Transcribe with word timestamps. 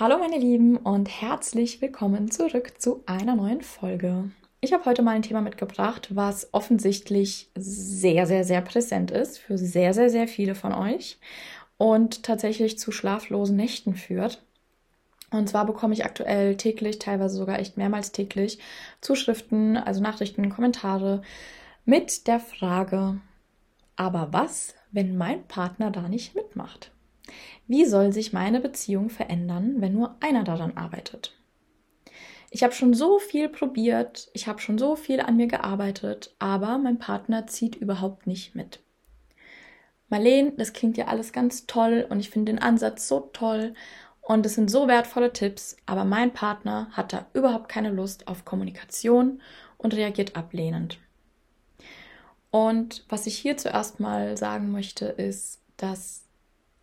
Hallo 0.00 0.18
meine 0.18 0.38
Lieben 0.38 0.76
und 0.76 1.08
herzlich 1.08 1.80
willkommen 1.80 2.28
zurück 2.28 2.72
zu 2.80 3.04
einer 3.06 3.36
neuen 3.36 3.60
Folge. 3.60 4.28
Ich 4.60 4.72
habe 4.72 4.86
heute 4.86 5.02
mal 5.02 5.12
ein 5.12 5.22
Thema 5.22 5.40
mitgebracht, 5.40 6.08
was 6.16 6.48
offensichtlich 6.52 7.48
sehr, 7.54 8.26
sehr, 8.26 8.42
sehr 8.42 8.60
präsent 8.60 9.12
ist 9.12 9.38
für 9.38 9.56
sehr, 9.56 9.94
sehr, 9.94 10.10
sehr 10.10 10.26
viele 10.26 10.56
von 10.56 10.74
euch 10.74 11.20
und 11.76 12.24
tatsächlich 12.24 12.76
zu 12.76 12.90
schlaflosen 12.90 13.54
Nächten 13.54 13.94
führt. 13.94 14.42
Und 15.30 15.48
zwar 15.48 15.64
bekomme 15.64 15.94
ich 15.94 16.04
aktuell 16.04 16.56
täglich, 16.56 16.98
teilweise 16.98 17.36
sogar 17.36 17.60
echt 17.60 17.76
mehrmals 17.76 18.10
täglich, 18.10 18.58
Zuschriften, 19.00 19.76
also 19.76 20.02
Nachrichten, 20.02 20.50
Kommentare 20.50 21.22
mit 21.84 22.26
der 22.26 22.40
Frage, 22.40 23.20
aber 23.94 24.32
was, 24.32 24.74
wenn 24.90 25.16
mein 25.16 25.44
Partner 25.46 25.92
da 25.92 26.08
nicht 26.08 26.34
mitmacht? 26.34 26.90
Wie 27.66 27.84
soll 27.84 28.12
sich 28.12 28.32
meine 28.32 28.60
Beziehung 28.60 29.10
verändern, 29.10 29.76
wenn 29.78 29.92
nur 29.92 30.16
einer 30.20 30.44
daran 30.44 30.76
arbeitet? 30.76 31.34
Ich 32.50 32.62
habe 32.62 32.72
schon 32.72 32.94
so 32.94 33.18
viel 33.18 33.48
probiert, 33.48 34.30
ich 34.32 34.46
habe 34.46 34.60
schon 34.60 34.78
so 34.78 34.94
viel 34.94 35.20
an 35.20 35.36
mir 35.36 35.48
gearbeitet, 35.48 36.34
aber 36.38 36.78
mein 36.78 36.98
Partner 36.98 37.46
zieht 37.46 37.74
überhaupt 37.74 38.26
nicht 38.26 38.54
mit. 38.54 38.80
Marlene, 40.08 40.52
das 40.52 40.72
klingt 40.72 40.96
ja 40.96 41.06
alles 41.06 41.32
ganz 41.32 41.66
toll 41.66 42.06
und 42.08 42.20
ich 42.20 42.30
finde 42.30 42.52
den 42.52 42.62
Ansatz 42.62 43.08
so 43.08 43.30
toll 43.32 43.74
und 44.20 44.46
es 44.46 44.54
sind 44.54 44.70
so 44.70 44.86
wertvolle 44.86 45.32
Tipps, 45.32 45.76
aber 45.86 46.04
mein 46.04 46.32
Partner 46.32 46.88
hat 46.92 47.12
da 47.12 47.26
überhaupt 47.32 47.68
keine 47.68 47.90
Lust 47.90 48.28
auf 48.28 48.44
Kommunikation 48.44 49.42
und 49.76 49.94
reagiert 49.94 50.36
ablehnend. 50.36 50.98
Und 52.50 53.04
was 53.08 53.26
ich 53.26 53.36
hier 53.36 53.56
zuerst 53.56 53.98
mal 53.98 54.36
sagen 54.36 54.70
möchte, 54.70 55.06
ist, 55.06 55.60
dass 55.76 56.23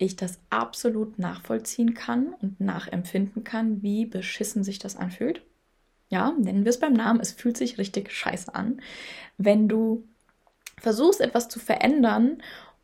ich 0.01 0.15
das 0.15 0.39
absolut 0.49 1.19
nachvollziehen 1.19 1.93
kann 1.93 2.33
und 2.41 2.59
nachempfinden 2.59 3.43
kann, 3.43 3.81
wie 3.81 4.05
beschissen 4.05 4.63
sich 4.63 4.79
das 4.79 4.95
anfühlt. 4.95 5.41
Ja, 6.09 6.33
nennen 6.37 6.65
wir 6.65 6.69
es 6.69 6.79
beim 6.79 6.93
Namen, 6.93 7.21
es 7.21 7.31
fühlt 7.31 7.57
sich 7.57 7.77
richtig 7.77 8.11
scheiße 8.11 8.53
an, 8.53 8.81
wenn 9.37 9.69
du 9.69 10.07
versuchst 10.77 11.21
etwas 11.21 11.47
zu 11.47 11.59
verändern 11.59 12.41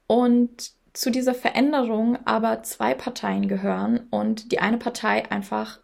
und 0.07 0.71
zu 0.93 1.11
dieser 1.11 1.35
Veränderung 1.35 2.17
aber 2.25 2.64
zwei 2.64 2.93
Parteien 2.93 3.47
gehören 3.47 4.08
und 4.09 4.52
die 4.52 4.59
eine 4.59 4.77
Partei 4.77 5.30
einfach 5.30 5.80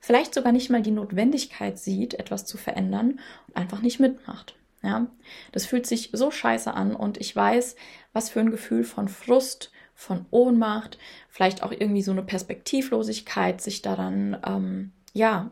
vielleicht 0.00 0.34
sogar 0.34 0.52
nicht 0.52 0.70
mal 0.70 0.82
die 0.82 0.90
Notwendigkeit 0.90 1.78
sieht, 1.78 2.14
etwas 2.14 2.44
zu 2.44 2.58
verändern 2.58 3.20
und 3.48 3.56
einfach 3.56 3.80
nicht 3.80 3.98
mitmacht. 3.98 4.54
Ja, 4.82 5.06
das 5.52 5.64
fühlt 5.64 5.86
sich 5.86 6.10
so 6.12 6.30
scheiße 6.30 6.74
an 6.74 6.94
und 6.94 7.18
ich 7.18 7.34
weiß, 7.34 7.76
was 8.12 8.30
für 8.30 8.40
ein 8.40 8.50
Gefühl 8.50 8.82
von 8.82 9.08
Frust, 9.08 9.70
von 10.02 10.26
Ohnmacht, 10.30 10.98
vielleicht 11.28 11.62
auch 11.62 11.72
irgendwie 11.72 12.02
so 12.02 12.12
eine 12.12 12.22
Perspektivlosigkeit 12.22 13.60
sich 13.60 13.82
daran, 13.82 14.36
ähm, 14.46 14.92
ja, 15.12 15.50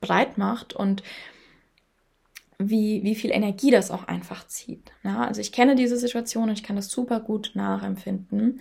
breit 0.00 0.38
macht 0.38 0.72
und 0.72 1.02
wie, 2.58 3.02
wie 3.02 3.14
viel 3.14 3.30
Energie 3.30 3.70
das 3.70 3.90
auch 3.90 4.04
einfach 4.04 4.46
zieht. 4.46 4.92
Ja, 5.04 5.26
also 5.26 5.40
ich 5.40 5.52
kenne 5.52 5.74
diese 5.74 5.96
Situation 5.96 6.48
und 6.48 6.58
ich 6.58 6.62
kann 6.62 6.76
das 6.76 6.90
super 6.90 7.20
gut 7.20 7.52
nachempfinden. 7.54 8.60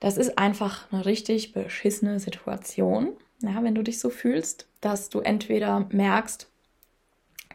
Das 0.00 0.16
ist 0.18 0.38
einfach 0.38 0.90
eine 0.92 1.06
richtig 1.06 1.52
beschissene 1.52 2.20
Situation, 2.20 3.16
ja, 3.40 3.62
wenn 3.62 3.74
du 3.74 3.82
dich 3.82 3.98
so 3.98 4.10
fühlst, 4.10 4.68
dass 4.80 5.08
du 5.08 5.20
entweder 5.20 5.86
merkst, 5.90 6.50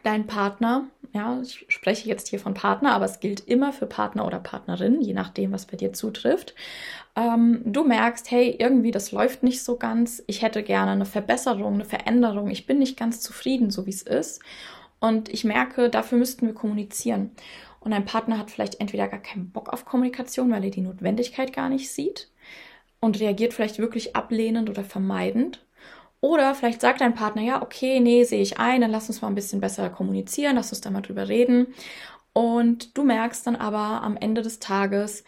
dein 0.02 0.26
Partner, 0.26 0.88
ja, 1.12 1.40
ich 1.42 1.66
spreche 1.68 2.08
jetzt 2.08 2.28
hier 2.28 2.40
von 2.40 2.54
Partner, 2.54 2.92
aber 2.92 3.04
es 3.04 3.20
gilt 3.20 3.40
immer 3.40 3.72
für 3.72 3.86
Partner 3.86 4.26
oder 4.26 4.38
Partnerin, 4.38 5.00
je 5.00 5.12
nachdem, 5.12 5.52
was 5.52 5.66
bei 5.66 5.76
dir 5.76 5.92
zutrifft. 5.92 6.54
Ähm, 7.16 7.60
du 7.64 7.84
merkst, 7.84 8.30
hey, 8.30 8.56
irgendwie 8.58 8.90
das 8.90 9.12
läuft 9.12 9.42
nicht 9.42 9.62
so 9.62 9.76
ganz, 9.76 10.22
ich 10.26 10.42
hätte 10.42 10.62
gerne 10.62 10.92
eine 10.92 11.04
Verbesserung, 11.04 11.74
eine 11.74 11.84
Veränderung, 11.84 12.50
ich 12.50 12.66
bin 12.66 12.78
nicht 12.78 12.96
ganz 12.96 13.20
zufrieden, 13.20 13.70
so 13.70 13.86
wie 13.86 13.90
es 13.90 14.02
ist. 14.02 14.40
Und 15.00 15.28
ich 15.28 15.44
merke, 15.44 15.90
dafür 15.90 16.16
müssten 16.16 16.46
wir 16.46 16.54
kommunizieren. 16.54 17.32
Und 17.80 17.92
ein 17.92 18.04
Partner 18.04 18.38
hat 18.38 18.50
vielleicht 18.50 18.80
entweder 18.80 19.08
gar 19.08 19.20
keinen 19.20 19.50
Bock 19.50 19.72
auf 19.72 19.84
Kommunikation, 19.84 20.50
weil 20.52 20.64
er 20.64 20.70
die 20.70 20.80
Notwendigkeit 20.80 21.52
gar 21.52 21.68
nicht 21.68 21.90
sieht 21.90 22.30
und 23.00 23.18
reagiert 23.18 23.52
vielleicht 23.52 23.80
wirklich 23.80 24.14
ablehnend 24.14 24.70
oder 24.70 24.84
vermeidend. 24.84 25.64
Oder 26.22 26.54
vielleicht 26.54 26.80
sagt 26.80 27.00
dein 27.00 27.14
Partner, 27.14 27.42
ja, 27.42 27.62
okay, 27.62 27.98
nee, 27.98 28.22
sehe 28.22 28.40
ich 28.40 28.58
ein, 28.58 28.80
dann 28.80 28.92
lass 28.92 29.08
uns 29.08 29.20
mal 29.20 29.28
ein 29.28 29.34
bisschen 29.34 29.60
besser 29.60 29.90
kommunizieren, 29.90 30.54
lass 30.54 30.70
uns 30.70 30.80
da 30.80 30.88
mal 30.88 31.02
drüber 31.02 31.28
reden. 31.28 31.74
Und 32.32 32.96
du 32.96 33.02
merkst 33.02 33.44
dann 33.46 33.56
aber 33.56 34.02
am 34.02 34.16
Ende 34.16 34.40
des 34.40 34.60
Tages, 34.60 35.24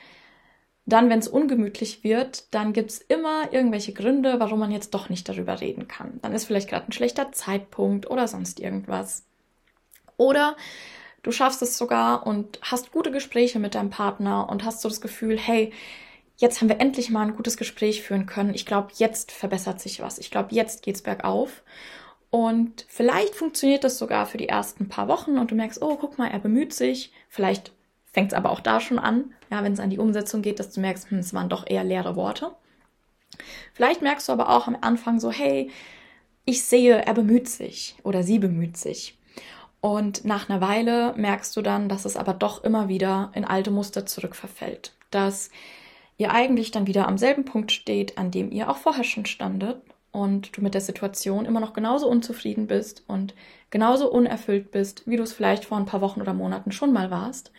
dann, 0.87 1.11
wenn 1.11 1.19
es 1.19 1.27
ungemütlich 1.27 2.05
wird, 2.05 2.55
dann 2.55 2.73
gibt 2.73 2.91
es 2.91 2.99
immer 2.99 3.53
irgendwelche 3.53 3.93
Gründe, 3.93 4.39
warum 4.39 4.61
man 4.61 4.71
jetzt 4.71 4.95
doch 4.95 5.09
nicht 5.09 5.29
darüber 5.29 5.61
reden 5.61 5.89
kann. 5.89 6.21
Dann 6.23 6.33
ist 6.33 6.45
vielleicht 6.45 6.71
gerade 6.71 6.87
ein 6.89 6.93
schlechter 6.93 7.33
Zeitpunkt 7.33 8.09
oder 8.09 8.29
sonst 8.29 8.61
irgendwas. 8.61 9.25
Oder 10.17 10.57
du 11.25 11.33
schaffst 11.33 11.61
es 11.63 11.77
sogar 11.77 12.25
und 12.25 12.61
hast 12.63 12.93
gute 12.93 13.11
Gespräche 13.11 13.59
mit 13.59 13.75
deinem 13.75 13.91
Partner 13.91 14.49
und 14.49 14.65
hast 14.65 14.81
so 14.81 14.89
das 14.89 15.01
Gefühl, 15.01 15.39
hey, 15.39 15.73
jetzt 16.37 16.61
haben 16.61 16.69
wir 16.69 16.81
endlich 16.81 17.11
mal 17.11 17.23
ein 17.23 17.37
gutes 17.37 17.57
Gespräch 17.57 18.03
führen 18.03 18.27
können. 18.27 18.55
Ich 18.55 18.67
glaube, 18.67 18.89
jetzt 18.95 19.33
verbessert 19.33 19.81
sich 19.81 20.01
was. 20.01 20.19
Ich 20.19 20.31
glaube, 20.31 20.55
jetzt 20.55 20.83
geht's 20.83 21.03
bergauf. 21.03 21.63
Und 22.31 22.85
vielleicht 22.89 23.37
funktioniert 23.37 23.85
das 23.85 23.99
sogar 23.99 24.27
für 24.27 24.39
die 24.39 24.49
ersten 24.49 24.89
paar 24.89 25.07
Wochen 25.07 25.39
und 25.39 25.53
du 25.53 25.55
merkst, 25.55 25.81
oh, 25.81 25.97
guck 25.97 26.19
mal, 26.19 26.31
er 26.31 26.41
bemüht 26.41 26.73
sich. 26.73 27.13
Vielleicht 27.29 27.73
fängt 28.13 28.33
es 28.33 28.37
aber 28.37 28.51
auch 28.51 28.61
da 28.61 28.81
schon 28.81 28.99
an, 28.99 29.35
ja, 29.51 29.63
wenn 29.63 29.73
es 29.73 29.81
an 29.81 29.91
die 29.91 29.99
Umsetzung 29.99 30.43
geht, 30.43 30.59
dass 30.59 30.71
du 30.71 30.81
merkst, 30.81 31.11
hm, 31.11 31.19
es 31.19 31.33
waren 31.33 31.49
doch 31.49 31.65
eher 31.67 31.85
leere 31.85 32.17
Worte. 32.17 32.53
Vielleicht 33.73 34.03
merkst 34.03 34.29
du 34.29 34.33
aber 34.33 34.49
auch 34.49 34.67
am 34.67 34.77
Anfang 34.81 35.21
so, 35.21 35.31
hey, 35.31 35.71
ich 36.45 36.65
sehe, 36.65 37.05
er 37.05 37.15
bemüht 37.15 37.49
sich 37.49 37.97
oder 38.03 38.23
sie 38.23 38.39
bemüht 38.39 38.77
sich. 38.77 39.19
Und 39.81 40.25
nach 40.25 40.49
einer 40.49 40.61
Weile 40.61 41.13
merkst 41.17 41.55
du 41.57 41.63
dann, 41.63 41.89
dass 41.89 42.05
es 42.05 42.17
aber 42.17 42.35
doch 42.35 42.65
immer 42.65 42.89
wieder 42.89 43.31
in 43.35 43.45
alte 43.45 43.71
Muster 43.71 44.07
zurückverfällt. 44.07 44.93
Dass 45.11 45.51
ihr 46.17 46.31
eigentlich 46.33 46.71
dann 46.71 46.87
wieder 46.87 47.09
am 47.09 47.19
selben 47.19 47.45
Punkt 47.45 47.73
steht, 47.73 48.19
an 48.19 48.31
dem 48.31 48.51
ihr 48.51 48.71
auch 48.71 48.77
vorher 48.77 49.05
schon 49.05 49.27
standet 49.27 49.81
und 50.13 50.57
du 50.57 50.63
mit 50.63 50.75
der 50.75 50.81
Situation 50.81 51.45
immer 51.45 51.61
noch 51.61 51.73
genauso 51.73 52.09
unzufrieden 52.09 52.67
bist 52.69 53.03
und 53.09 53.35
genauso 53.71 54.11
unerfüllt 54.11 54.71
bist, 54.71 55.03
wie 55.07 55.17
du 55.17 55.25
es 55.25 55.33
vielleicht 55.33 55.65
vor 55.65 55.79
ein 55.79 55.87
paar 55.87 56.01
Wochen 56.01 56.21
oder 56.21 56.35
Monaten 56.35 56.71
schon 56.71 56.93
mal 56.93 57.11
warst. 57.11 57.51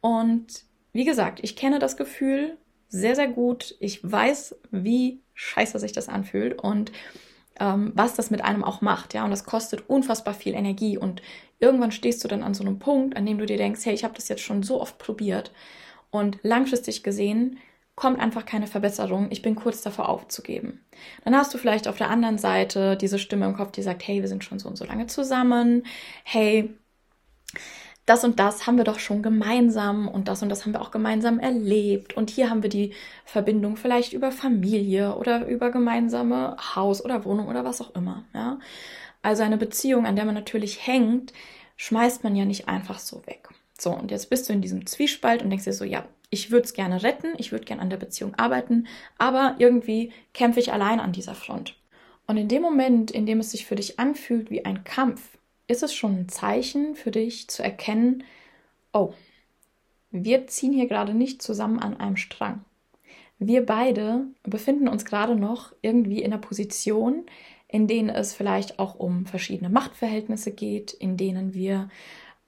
Und 0.00 0.64
wie 0.92 1.06
gesagt, 1.06 1.40
ich 1.42 1.56
kenne 1.56 1.78
das 1.78 1.96
Gefühl 1.96 2.58
sehr, 2.88 3.14
sehr 3.14 3.28
gut. 3.28 3.74
Ich 3.80 4.00
weiß, 4.02 4.56
wie 4.70 5.20
scheiße 5.34 5.78
sich 5.78 5.92
das 5.92 6.08
anfühlt 6.08 6.60
und 6.60 6.92
ähm, 7.60 7.92
was 7.94 8.14
das 8.14 8.30
mit 8.30 8.42
einem 8.42 8.64
auch 8.64 8.80
macht, 8.80 9.14
ja. 9.14 9.24
Und 9.24 9.30
das 9.30 9.44
kostet 9.44 9.88
unfassbar 9.88 10.34
viel 10.34 10.54
Energie 10.54 10.98
und 10.98 11.22
irgendwann 11.58 11.92
stehst 11.92 12.22
du 12.22 12.28
dann 12.28 12.42
an 12.42 12.54
so 12.54 12.62
einem 12.64 12.78
Punkt, 12.78 13.16
an 13.16 13.26
dem 13.26 13.38
du 13.38 13.46
dir 13.46 13.56
denkst, 13.56 13.84
hey, 13.84 13.94
ich 13.94 14.04
habe 14.04 14.14
das 14.14 14.28
jetzt 14.28 14.42
schon 14.42 14.62
so 14.62 14.80
oft 14.80 14.98
probiert 14.98 15.52
und 16.10 16.38
langfristig 16.42 17.02
gesehen 17.02 17.58
kommt 17.98 18.20
einfach 18.20 18.46
keine 18.46 18.68
Verbesserung, 18.68 19.26
ich 19.30 19.42
bin 19.42 19.56
kurz 19.56 19.82
davor 19.82 20.08
aufzugeben. 20.08 20.84
Dann 21.24 21.36
hast 21.36 21.52
du 21.52 21.58
vielleicht 21.58 21.88
auf 21.88 21.96
der 21.96 22.10
anderen 22.10 22.38
Seite 22.38 22.96
diese 22.96 23.18
Stimme 23.18 23.44
im 23.44 23.56
Kopf, 23.56 23.72
die 23.72 23.82
sagt, 23.82 24.06
hey, 24.06 24.20
wir 24.20 24.28
sind 24.28 24.44
schon 24.44 24.60
so 24.60 24.68
und 24.68 24.76
so 24.76 24.84
lange 24.84 25.08
zusammen, 25.08 25.82
hey, 26.22 26.72
das 28.06 28.22
und 28.22 28.38
das 28.38 28.68
haben 28.68 28.76
wir 28.76 28.84
doch 28.84 29.00
schon 29.00 29.20
gemeinsam 29.20 30.06
und 30.06 30.28
das 30.28 30.44
und 30.44 30.48
das 30.48 30.64
haben 30.64 30.74
wir 30.74 30.80
auch 30.80 30.92
gemeinsam 30.92 31.40
erlebt 31.40 32.16
und 32.16 32.30
hier 32.30 32.50
haben 32.50 32.62
wir 32.62 32.70
die 32.70 32.94
Verbindung 33.24 33.76
vielleicht 33.76 34.12
über 34.12 34.30
Familie 34.30 35.16
oder 35.16 35.48
über 35.48 35.72
gemeinsame 35.72 36.56
Haus 36.76 37.04
oder 37.04 37.24
Wohnung 37.24 37.48
oder 37.48 37.64
was 37.64 37.80
auch 37.80 37.96
immer, 37.96 38.24
ja. 38.32 38.60
Also 39.22 39.42
eine 39.42 39.58
Beziehung, 39.58 40.06
an 40.06 40.14
der 40.14 40.24
man 40.24 40.36
natürlich 40.36 40.86
hängt, 40.86 41.32
schmeißt 41.76 42.22
man 42.22 42.36
ja 42.36 42.44
nicht 42.44 42.68
einfach 42.68 43.00
so 43.00 43.26
weg. 43.26 43.48
So, 43.76 43.90
und 43.90 44.12
jetzt 44.12 44.30
bist 44.30 44.48
du 44.48 44.52
in 44.52 44.60
diesem 44.60 44.86
Zwiespalt 44.86 45.42
und 45.42 45.50
denkst 45.50 45.64
dir 45.64 45.72
so, 45.72 45.84
ja, 45.84 46.04
ich 46.30 46.50
würde 46.50 46.64
es 46.64 46.74
gerne 46.74 47.02
retten, 47.02 47.34
ich 47.38 47.52
würde 47.52 47.64
gerne 47.64 47.82
an 47.82 47.90
der 47.90 47.96
Beziehung 47.96 48.34
arbeiten, 48.34 48.86
aber 49.16 49.56
irgendwie 49.58 50.12
kämpfe 50.34 50.60
ich 50.60 50.72
allein 50.72 51.00
an 51.00 51.12
dieser 51.12 51.34
Front. 51.34 51.76
Und 52.26 52.36
in 52.36 52.48
dem 52.48 52.62
Moment, 52.62 53.10
in 53.10 53.24
dem 53.24 53.40
es 53.40 53.50
sich 53.50 53.64
für 53.64 53.76
dich 53.76 53.98
anfühlt 53.98 54.50
wie 54.50 54.64
ein 54.64 54.84
Kampf, 54.84 55.38
ist 55.66 55.82
es 55.82 55.94
schon 55.94 56.20
ein 56.20 56.28
Zeichen 56.28 56.94
für 56.94 57.10
dich 57.10 57.48
zu 57.48 57.62
erkennen, 57.62 58.24
oh, 58.92 59.14
wir 60.10 60.46
ziehen 60.46 60.72
hier 60.72 60.86
gerade 60.86 61.14
nicht 61.14 61.42
zusammen 61.42 61.78
an 61.78 61.98
einem 61.98 62.16
Strang. 62.16 62.64
Wir 63.38 63.64
beide 63.64 64.26
befinden 64.42 64.88
uns 64.88 65.04
gerade 65.04 65.36
noch 65.36 65.72
irgendwie 65.80 66.22
in 66.22 66.32
einer 66.32 66.40
Position, 66.40 67.26
in 67.68 67.86
denen 67.86 68.08
es 68.08 68.34
vielleicht 68.34 68.78
auch 68.78 68.94
um 68.94 69.26
verschiedene 69.26 69.68
Machtverhältnisse 69.68 70.52
geht, 70.52 70.92
in 70.92 71.16
denen 71.16 71.54
wir 71.54 71.90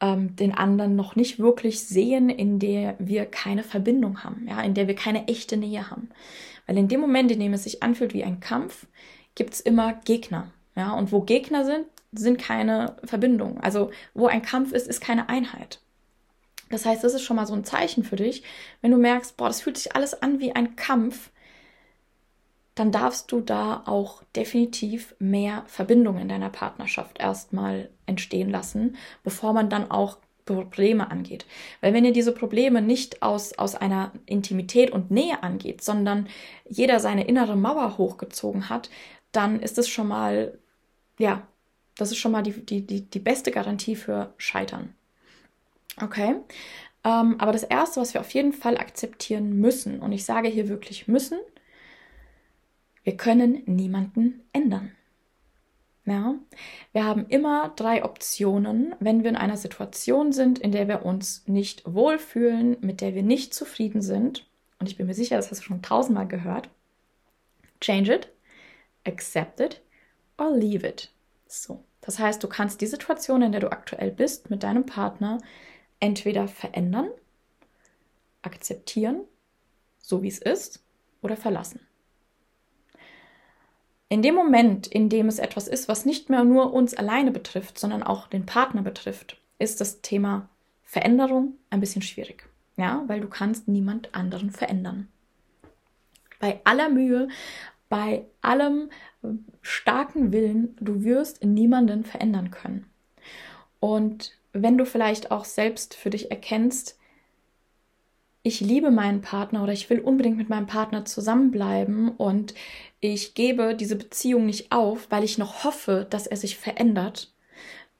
ähm, 0.00 0.36
den 0.36 0.54
anderen 0.54 0.96
noch 0.96 1.16
nicht 1.16 1.38
wirklich 1.38 1.80
sehen, 1.86 2.30
in 2.30 2.58
der 2.58 2.96
wir 2.98 3.26
keine 3.26 3.62
Verbindung 3.62 4.24
haben, 4.24 4.46
ja, 4.48 4.60
in 4.62 4.74
der 4.74 4.88
wir 4.88 4.94
keine 4.94 5.28
echte 5.28 5.56
Nähe 5.56 5.90
haben. 5.90 6.10
Weil 6.66 6.78
in 6.78 6.88
dem 6.88 7.00
Moment, 7.00 7.30
in 7.30 7.40
dem 7.40 7.52
es 7.52 7.64
sich 7.64 7.82
anfühlt 7.82 8.14
wie 8.14 8.24
ein 8.24 8.40
Kampf, 8.40 8.86
gibt 9.34 9.54
es 9.54 9.60
immer 9.60 9.94
Gegner. 10.04 10.50
Ja, 10.76 10.92
und 10.92 11.12
wo 11.12 11.20
Gegner 11.20 11.64
sind, 11.64 11.86
sind 12.12 12.38
keine 12.38 12.96
Verbindungen. 13.04 13.58
Also 13.58 13.90
wo 14.14 14.26
ein 14.26 14.42
Kampf 14.42 14.72
ist, 14.72 14.88
ist 14.88 15.00
keine 15.00 15.28
Einheit. 15.28 15.80
Das 16.70 16.86
heißt, 16.86 17.02
das 17.02 17.14
ist 17.14 17.22
schon 17.22 17.36
mal 17.36 17.46
so 17.46 17.54
ein 17.54 17.64
Zeichen 17.64 18.04
für 18.04 18.16
dich, 18.16 18.44
wenn 18.80 18.92
du 18.92 18.96
merkst, 18.96 19.36
boah, 19.36 19.48
das 19.48 19.60
fühlt 19.60 19.76
sich 19.76 19.96
alles 19.96 20.22
an 20.22 20.38
wie 20.38 20.52
ein 20.52 20.76
Kampf, 20.76 21.30
dann 22.74 22.92
darfst 22.92 23.32
du 23.32 23.40
da 23.40 23.82
auch 23.86 24.22
definitiv 24.36 25.14
mehr 25.18 25.64
Verbindung 25.66 26.18
in 26.18 26.28
deiner 26.28 26.50
Partnerschaft 26.50 27.18
erstmal 27.18 27.90
entstehen 28.06 28.50
lassen, 28.50 28.96
bevor 29.22 29.52
man 29.52 29.68
dann 29.68 29.90
auch 29.90 30.18
Probleme 30.44 31.10
angeht. 31.10 31.46
Weil 31.80 31.94
wenn 31.94 32.04
ihr 32.04 32.12
diese 32.12 32.32
Probleme 32.32 32.82
nicht 32.82 33.22
aus, 33.22 33.56
aus 33.58 33.74
einer 33.74 34.12
Intimität 34.26 34.90
und 34.90 35.10
Nähe 35.10 35.42
angeht, 35.42 35.82
sondern 35.82 36.28
jeder 36.68 37.00
seine 37.00 37.26
innere 37.26 37.56
Mauer 37.56 37.98
hochgezogen 37.98 38.68
hat, 38.68 38.90
dann 39.32 39.60
ist 39.60 39.78
es 39.78 39.88
schon 39.88 40.08
mal, 40.08 40.58
ja, 41.18 41.46
das 41.96 42.10
ist 42.10 42.18
schon 42.18 42.32
mal 42.32 42.42
die, 42.42 42.64
die, 42.64 42.86
die, 42.86 43.02
die 43.02 43.18
beste 43.18 43.50
Garantie 43.50 43.94
für 43.94 44.32
Scheitern. 44.38 44.94
Okay? 46.00 46.36
Ähm, 47.04 47.36
aber 47.38 47.52
das 47.52 47.62
Erste, 47.62 48.00
was 48.00 48.14
wir 48.14 48.20
auf 48.20 48.32
jeden 48.32 48.52
Fall 48.52 48.76
akzeptieren 48.76 49.58
müssen, 49.58 50.00
und 50.00 50.12
ich 50.12 50.24
sage 50.24 50.48
hier 50.48 50.68
wirklich 50.68 51.08
müssen, 51.08 51.38
wir 53.02 53.16
können 53.16 53.62
niemanden 53.66 54.42
ändern. 54.52 54.92
Ja, 56.06 56.34
wir 56.92 57.04
haben 57.04 57.26
immer 57.28 57.72
drei 57.76 58.04
Optionen, 58.04 58.94
wenn 59.00 59.22
wir 59.22 59.30
in 59.30 59.36
einer 59.36 59.56
Situation 59.56 60.32
sind, 60.32 60.58
in 60.58 60.72
der 60.72 60.88
wir 60.88 61.04
uns 61.04 61.46
nicht 61.46 61.82
wohlfühlen, 61.86 62.76
mit 62.80 63.00
der 63.00 63.14
wir 63.14 63.22
nicht 63.22 63.54
zufrieden 63.54 64.02
sind. 64.02 64.46
Und 64.78 64.88
ich 64.88 64.96
bin 64.96 65.06
mir 65.06 65.14
sicher, 65.14 65.36
das 65.36 65.50
hast 65.50 65.60
du 65.60 65.64
schon 65.64 65.82
tausendmal 65.82 66.26
gehört. 66.26 66.70
Change 67.80 68.14
it, 68.14 68.28
accept 69.06 69.60
it 69.60 69.82
or 70.38 70.50
leave 70.50 70.86
it. 70.86 71.12
So. 71.46 71.84
Das 72.00 72.18
heißt, 72.18 72.42
du 72.42 72.48
kannst 72.48 72.80
die 72.80 72.86
Situation, 72.86 73.42
in 73.42 73.52
der 73.52 73.60
du 73.60 73.70
aktuell 73.70 74.10
bist, 74.10 74.50
mit 74.50 74.62
deinem 74.62 74.86
Partner 74.86 75.38
entweder 76.00 76.48
verändern, 76.48 77.10
akzeptieren, 78.42 79.24
so 79.98 80.22
wie 80.22 80.28
es 80.28 80.38
ist, 80.38 80.82
oder 81.20 81.36
verlassen. 81.36 81.80
In 84.10 84.22
dem 84.22 84.34
Moment, 84.34 84.88
in 84.88 85.08
dem 85.08 85.28
es 85.28 85.38
etwas 85.38 85.68
ist, 85.68 85.86
was 85.86 86.04
nicht 86.04 86.30
mehr 86.30 86.42
nur 86.42 86.74
uns 86.74 86.94
alleine 86.94 87.30
betrifft, 87.30 87.78
sondern 87.78 88.02
auch 88.02 88.26
den 88.26 88.44
Partner 88.44 88.82
betrifft, 88.82 89.36
ist 89.60 89.80
das 89.80 90.02
Thema 90.02 90.48
Veränderung 90.82 91.54
ein 91.70 91.78
bisschen 91.78 92.02
schwierig. 92.02 92.48
Ja, 92.76 93.04
weil 93.06 93.20
du 93.20 93.28
kannst 93.28 93.68
niemand 93.68 94.12
anderen 94.12 94.50
verändern. 94.50 95.06
Bei 96.40 96.60
aller 96.64 96.88
Mühe, 96.88 97.28
bei 97.88 98.24
allem 98.42 98.90
starken 99.62 100.32
Willen, 100.32 100.76
du 100.80 101.04
wirst 101.04 101.44
niemanden 101.44 102.04
verändern 102.04 102.50
können. 102.50 102.86
Und 103.78 104.32
wenn 104.52 104.76
du 104.76 104.86
vielleicht 104.86 105.30
auch 105.30 105.44
selbst 105.44 105.94
für 105.94 106.10
dich 106.10 106.32
erkennst, 106.32 106.98
ich 108.42 108.60
liebe 108.60 108.90
meinen 108.90 109.20
Partner 109.20 109.62
oder 109.62 109.72
ich 109.72 109.90
will 109.90 110.00
unbedingt 110.00 110.38
mit 110.38 110.48
meinem 110.48 110.66
Partner 110.66 111.04
zusammenbleiben 111.04 112.08
und 112.10 112.54
ich 113.00 113.34
gebe 113.34 113.74
diese 113.74 113.96
Beziehung 113.96 114.46
nicht 114.46 114.72
auf, 114.72 115.10
weil 115.10 115.24
ich 115.24 115.38
noch 115.38 115.64
hoffe, 115.64 116.06
dass 116.08 116.26
er 116.26 116.36
sich 116.36 116.56
verändert, 116.56 117.32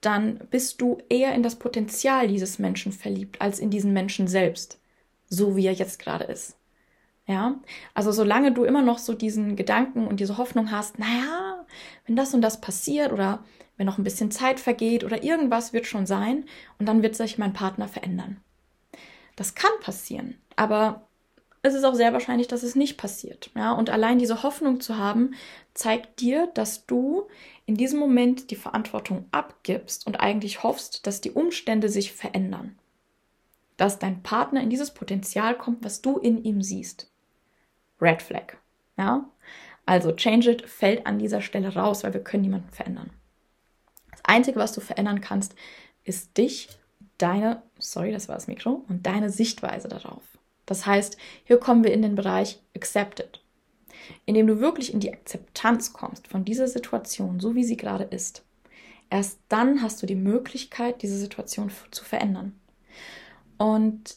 dann 0.01 0.39
bist 0.51 0.81
du 0.81 0.99
eher 1.11 1.35
in 1.35 1.43
das 1.43 1.57
Potenzial 1.57 2.29
dieses 2.29 2.59
Menschen 2.59 2.93
verliebt 2.93 3.41
als 3.41 3.59
in 3.59 3.71
diesen 3.71 3.93
Menschen 3.93 4.29
selbst, 4.29 4.81
so 5.29 5.57
wie 5.57 5.67
er 5.67 5.75
jetzt 5.75 5.99
gerade 5.99 6.25
ist. 6.25 6.57
Ja, 7.27 7.61
also 7.95 8.11
solange 8.11 8.53
du 8.53 8.65
immer 8.65 8.83
noch 8.83 8.99
so 8.99 9.15
diesen 9.15 9.57
Gedanken 9.57 10.07
und 10.07 10.21
diese 10.21 10.39
Hoffnung 10.39 10.71
hast, 10.73 10.99
naja, 10.99 11.65
wenn 12.07 12.17
das 12.17 12.35
und 12.35 12.43
das 12.43 12.61
passiert 12.61 13.13
oder 13.13 13.45
wenn 13.77 13.87
noch 13.87 13.99
ein 13.99 14.05
bisschen 14.05 14.31
Zeit 14.31 14.59
vergeht 14.59 15.05
oder 15.05 15.23
irgendwas 15.23 15.73
wird 15.73 15.87
schon 15.87 16.07
sein 16.07 16.47
und 16.79 16.87
dann 16.87 17.03
wird 17.03 17.15
sich 17.15 17.39
mein 17.39 17.53
Partner 17.53 17.89
verändern. 17.89 18.39
Das 19.41 19.55
kann 19.55 19.71
passieren, 19.81 20.39
aber 20.55 21.09
es 21.63 21.73
ist 21.73 21.85
auch 21.85 21.95
sehr 21.95 22.13
wahrscheinlich, 22.13 22.47
dass 22.47 22.63
es 22.63 22.77
nicht 22.77 22.99
passiert. 22.99 23.51
Ja, 23.57 23.73
und 23.73 23.89
allein 23.89 24.19
diese 24.19 24.43
Hoffnung 24.43 24.83
zu 24.83 24.99
haben, 24.99 25.33
zeigt 25.73 26.21
dir, 26.21 26.49
dass 26.49 26.85
du 26.85 27.27
in 27.65 27.75
diesem 27.75 27.99
Moment 27.99 28.51
die 28.51 28.57
Verantwortung 28.57 29.25
abgibst 29.31 30.07
und 30.07 30.21
eigentlich 30.21 30.63
hoffst, 30.63 31.07
dass 31.07 31.23
die 31.23 31.31
Umstände 31.31 31.89
sich 31.89 32.13
verändern. 32.13 32.79
Dass 33.79 33.99
dein 33.99 34.23
Partner 34.23 34.61
in 34.61 34.69
dieses 34.69 34.93
Potenzial 34.93 35.57
kommt, 35.57 35.87
was 35.87 36.03
du 36.03 36.19
in 36.19 36.45
ihm 36.45 36.61
siehst. 36.61 37.11
Red 37.99 38.21
Flag. 38.21 38.59
Ja? 38.99 39.25
Also 39.87 40.13
Change 40.13 40.51
It 40.51 40.69
fällt 40.69 41.07
an 41.07 41.19
dieser 41.19 41.41
Stelle 41.41 41.75
raus, 41.75 42.05
weil 42.05 42.13
wir 42.13 42.23
können 42.23 42.43
niemanden 42.43 42.73
verändern. 42.73 43.09
Das 44.11 44.21
Einzige, 44.23 44.59
was 44.59 44.75
du 44.75 44.83
verändern 44.83 45.23
kannst, 45.23 45.55
ist 46.05 46.37
dich 46.37 46.69
deine, 47.23 47.63
sorry, 47.79 48.13
das 48.13 48.29
war 48.29 48.37
das 48.37 48.47
Mikro, 48.47 48.85
und 48.89 49.07
deine 49.07 49.31
Sichtweise 49.31 49.89
darauf. 49.89 50.23
Das 50.67 50.87
heißt, 50.87 51.17
hier 51.45 51.59
kommen 51.59 51.85
wir 51.85 51.93
in 51.93 52.03
den 52.03 52.15
Bereich 52.15 52.61
Accepted, 52.77 53.43
indem 54.25 54.47
du 54.47 54.61
wirklich 54.61 54.95
in 54.95 55.01
die 55.01 55.13
Akzeptanz 55.13 55.93
kommst 55.93 56.29
von 56.29 56.45
dieser 56.45 56.69
Situation, 56.69 57.41
so 57.41 57.55
wie 57.55 57.65
sie 57.65 57.77
gerade 57.77 58.05
ist. 58.05 58.45
Erst 59.11 59.41
dann 59.49 59.83
hast 59.83 60.03
du 60.03 60.07
die 60.07 60.15
Möglichkeit, 60.15 61.03
diese 61.03 61.19
Situation 61.19 61.73
zu 61.91 62.05
verändern. 62.05 62.55
Und 63.59 64.17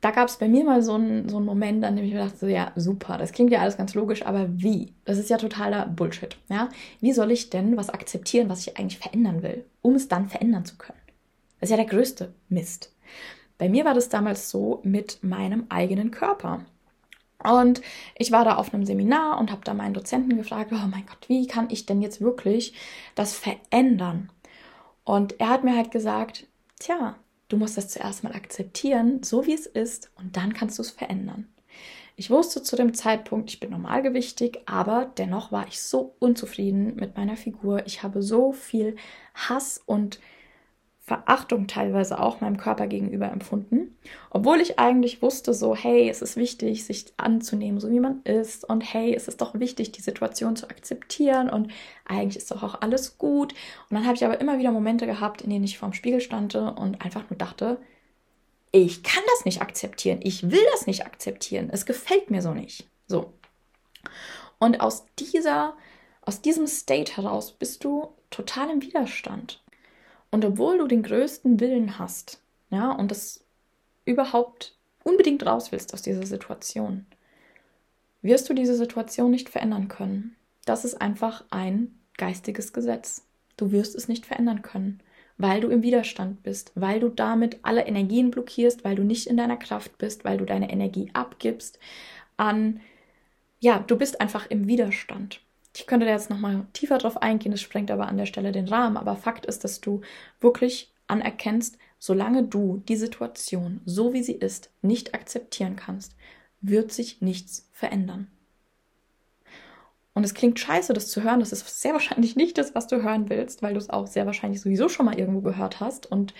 da 0.00 0.10
gab 0.10 0.28
es 0.28 0.36
bei 0.36 0.48
mir 0.48 0.64
mal 0.64 0.82
so 0.82 0.94
einen, 0.94 1.28
so 1.28 1.36
einen 1.36 1.46
Moment, 1.46 1.84
an 1.84 1.96
dem 1.96 2.04
ich 2.04 2.12
mir 2.12 2.24
dachte, 2.24 2.36
so, 2.36 2.46
ja, 2.46 2.72
super, 2.76 3.16
das 3.18 3.32
klingt 3.32 3.50
ja 3.50 3.60
alles 3.60 3.76
ganz 3.76 3.94
logisch, 3.94 4.26
aber 4.26 4.46
wie? 4.50 4.92
Das 5.04 5.18
ist 5.18 5.30
ja 5.30 5.38
totaler 5.38 5.86
Bullshit. 5.86 6.36
Ja? 6.48 6.68
Wie 7.00 7.12
soll 7.12 7.30
ich 7.30 7.50
denn 7.50 7.76
was 7.76 7.90
akzeptieren, 7.90 8.48
was 8.48 8.66
ich 8.66 8.76
eigentlich 8.76 8.98
verändern 8.98 9.42
will, 9.42 9.64
um 9.82 9.94
es 9.94 10.08
dann 10.08 10.28
verändern 10.28 10.64
zu 10.64 10.76
können? 10.76 10.98
Ist 11.66 11.70
ja 11.70 11.76
der 11.78 11.86
größte 11.86 12.32
Mist. 12.48 12.94
Bei 13.58 13.68
mir 13.68 13.84
war 13.84 13.92
das 13.92 14.08
damals 14.08 14.50
so 14.50 14.78
mit 14.84 15.24
meinem 15.24 15.66
eigenen 15.68 16.12
Körper. 16.12 16.64
Und 17.42 17.82
ich 18.14 18.30
war 18.30 18.44
da 18.44 18.54
auf 18.54 18.72
einem 18.72 18.86
Seminar 18.86 19.40
und 19.40 19.50
habe 19.50 19.62
da 19.64 19.74
meinen 19.74 19.92
Dozenten 19.92 20.36
gefragt, 20.36 20.70
oh 20.72 20.86
mein 20.88 21.04
Gott, 21.06 21.28
wie 21.28 21.48
kann 21.48 21.68
ich 21.68 21.84
denn 21.84 22.02
jetzt 22.02 22.20
wirklich 22.20 22.72
das 23.16 23.34
verändern? 23.34 24.30
Und 25.02 25.40
er 25.40 25.48
hat 25.48 25.64
mir 25.64 25.76
halt 25.76 25.90
gesagt, 25.90 26.46
tja, 26.78 27.16
du 27.48 27.56
musst 27.56 27.76
das 27.76 27.88
zuerst 27.88 28.22
mal 28.22 28.32
akzeptieren, 28.32 29.24
so 29.24 29.44
wie 29.44 29.54
es 29.54 29.66
ist, 29.66 30.12
und 30.14 30.36
dann 30.36 30.54
kannst 30.54 30.78
du 30.78 30.82
es 30.82 30.92
verändern. 30.92 31.48
Ich 32.14 32.30
wusste 32.30 32.62
zu 32.62 32.76
dem 32.76 32.94
Zeitpunkt, 32.94 33.50
ich 33.50 33.58
bin 33.58 33.70
normalgewichtig, 33.70 34.60
aber 34.66 35.10
dennoch 35.18 35.50
war 35.50 35.66
ich 35.66 35.82
so 35.82 36.14
unzufrieden 36.20 36.94
mit 36.94 37.16
meiner 37.16 37.36
Figur. 37.36 37.84
Ich 37.86 38.04
habe 38.04 38.22
so 38.22 38.52
viel 38.52 38.94
Hass 39.34 39.82
und 39.84 40.20
Verachtung 41.06 41.68
teilweise 41.68 42.18
auch 42.18 42.40
meinem 42.40 42.56
Körper 42.56 42.88
gegenüber 42.88 43.30
empfunden, 43.30 43.96
obwohl 44.30 44.60
ich 44.60 44.80
eigentlich 44.80 45.22
wusste, 45.22 45.54
so, 45.54 45.76
hey, 45.76 46.10
es 46.10 46.20
ist 46.20 46.34
wichtig, 46.36 46.84
sich 46.84 47.12
anzunehmen, 47.16 47.78
so 47.78 47.88
wie 47.92 48.00
man 48.00 48.22
ist 48.24 48.68
und 48.68 48.80
hey, 48.80 49.14
es 49.14 49.28
ist 49.28 49.40
doch 49.40 49.54
wichtig, 49.54 49.92
die 49.92 50.02
Situation 50.02 50.56
zu 50.56 50.68
akzeptieren 50.68 51.48
und 51.48 51.70
eigentlich 52.06 52.36
ist 52.36 52.50
doch 52.50 52.64
auch 52.64 52.80
alles 52.80 53.18
gut. 53.18 53.52
Und 53.88 53.94
dann 53.94 54.04
habe 54.04 54.16
ich 54.16 54.24
aber 54.24 54.40
immer 54.40 54.58
wieder 54.58 54.72
Momente 54.72 55.06
gehabt, 55.06 55.42
in 55.42 55.50
denen 55.50 55.64
ich 55.64 55.78
vorm 55.78 55.92
Spiegel 55.92 56.20
stand 56.20 56.56
und 56.56 57.00
einfach 57.00 57.30
nur 57.30 57.38
dachte, 57.38 57.78
ich 58.72 59.04
kann 59.04 59.22
das 59.28 59.44
nicht 59.44 59.62
akzeptieren, 59.62 60.18
ich 60.24 60.50
will 60.50 60.64
das 60.72 60.88
nicht 60.88 61.06
akzeptieren, 61.06 61.70
es 61.70 61.86
gefällt 61.86 62.32
mir 62.32 62.42
so 62.42 62.52
nicht. 62.52 62.88
So. 63.06 63.32
Und 64.58 64.80
aus 64.80 65.06
dieser, 65.20 65.76
aus 66.22 66.40
diesem 66.40 66.66
State 66.66 67.16
heraus 67.16 67.52
bist 67.52 67.84
du 67.84 68.08
total 68.30 68.70
im 68.70 68.82
Widerstand. 68.82 69.62
Und 70.30 70.44
obwohl 70.44 70.78
du 70.78 70.86
den 70.86 71.02
größten 71.02 71.60
Willen 71.60 71.98
hast, 71.98 72.40
ja, 72.70 72.90
und 72.92 73.10
das 73.10 73.44
überhaupt 74.04 74.76
unbedingt 75.04 75.46
raus 75.46 75.72
willst 75.72 75.94
aus 75.94 76.02
dieser 76.02 76.26
Situation, 76.26 77.06
wirst 78.22 78.48
du 78.48 78.54
diese 78.54 78.74
Situation 78.76 79.30
nicht 79.30 79.48
verändern 79.48 79.88
können. 79.88 80.36
Das 80.64 80.84
ist 80.84 81.00
einfach 81.00 81.44
ein 81.50 81.98
geistiges 82.16 82.72
Gesetz. 82.72 83.24
Du 83.56 83.70
wirst 83.72 83.94
es 83.94 84.08
nicht 84.08 84.26
verändern 84.26 84.62
können. 84.62 85.00
weil 85.38 85.60
du 85.60 85.68
im 85.68 85.82
Widerstand 85.82 86.42
bist, 86.42 86.72
weil 86.74 87.00
du 87.00 87.08
damit 87.08 87.58
alle 87.62 87.86
Energien 87.86 88.30
blockierst, 88.30 88.84
weil 88.84 88.96
du 88.96 89.02
nicht 89.04 89.26
in 89.26 89.36
deiner 89.36 89.56
Kraft 89.56 89.98
bist, 89.98 90.24
weil 90.24 90.38
du 90.38 90.44
deine 90.46 90.70
Energie 90.70 91.10
abgibst 91.12 91.78
an, 92.36 92.80
ja, 93.60 93.78
du 93.80 93.96
bist 93.96 94.20
einfach 94.20 94.46
im 94.50 94.66
Widerstand. 94.66 95.40
Ich 95.78 95.86
könnte 95.86 96.06
da 96.06 96.12
jetzt 96.12 96.30
nochmal 96.30 96.66
tiefer 96.72 96.96
drauf 96.96 97.20
eingehen, 97.20 97.52
das 97.52 97.60
sprengt 97.60 97.90
aber 97.90 98.08
an 98.08 98.16
der 98.16 98.24
Stelle 98.24 98.50
den 98.50 98.66
Rahmen, 98.66 98.96
aber 98.96 99.14
Fakt 99.14 99.44
ist, 99.44 99.62
dass 99.62 99.82
du 99.82 100.00
wirklich 100.40 100.90
anerkennst, 101.06 101.76
solange 101.98 102.44
du 102.44 102.82
die 102.88 102.96
Situation, 102.96 103.82
so 103.84 104.14
wie 104.14 104.22
sie 104.22 104.32
ist, 104.32 104.70
nicht 104.80 105.14
akzeptieren 105.14 105.76
kannst, 105.76 106.16
wird 106.62 106.92
sich 106.92 107.20
nichts 107.20 107.68
verändern. 107.72 108.28
Und 110.14 110.24
es 110.24 110.32
klingt 110.32 110.58
scheiße, 110.58 110.94
das 110.94 111.08
zu 111.08 111.22
hören. 111.22 111.40
Das 111.40 111.52
ist 111.52 111.82
sehr 111.82 111.92
wahrscheinlich 111.92 112.36
nicht 112.36 112.56
das, 112.56 112.74
was 112.74 112.86
du 112.86 113.02
hören 113.02 113.28
willst, 113.28 113.62
weil 113.62 113.74
du 113.74 113.78
es 113.78 113.90
auch 113.90 114.06
sehr 114.06 114.24
wahrscheinlich 114.24 114.62
sowieso 114.62 114.88
schon 114.88 115.04
mal 115.04 115.18
irgendwo 115.18 115.42
gehört 115.42 115.80
hast. 115.80 116.10
Und 116.10 116.32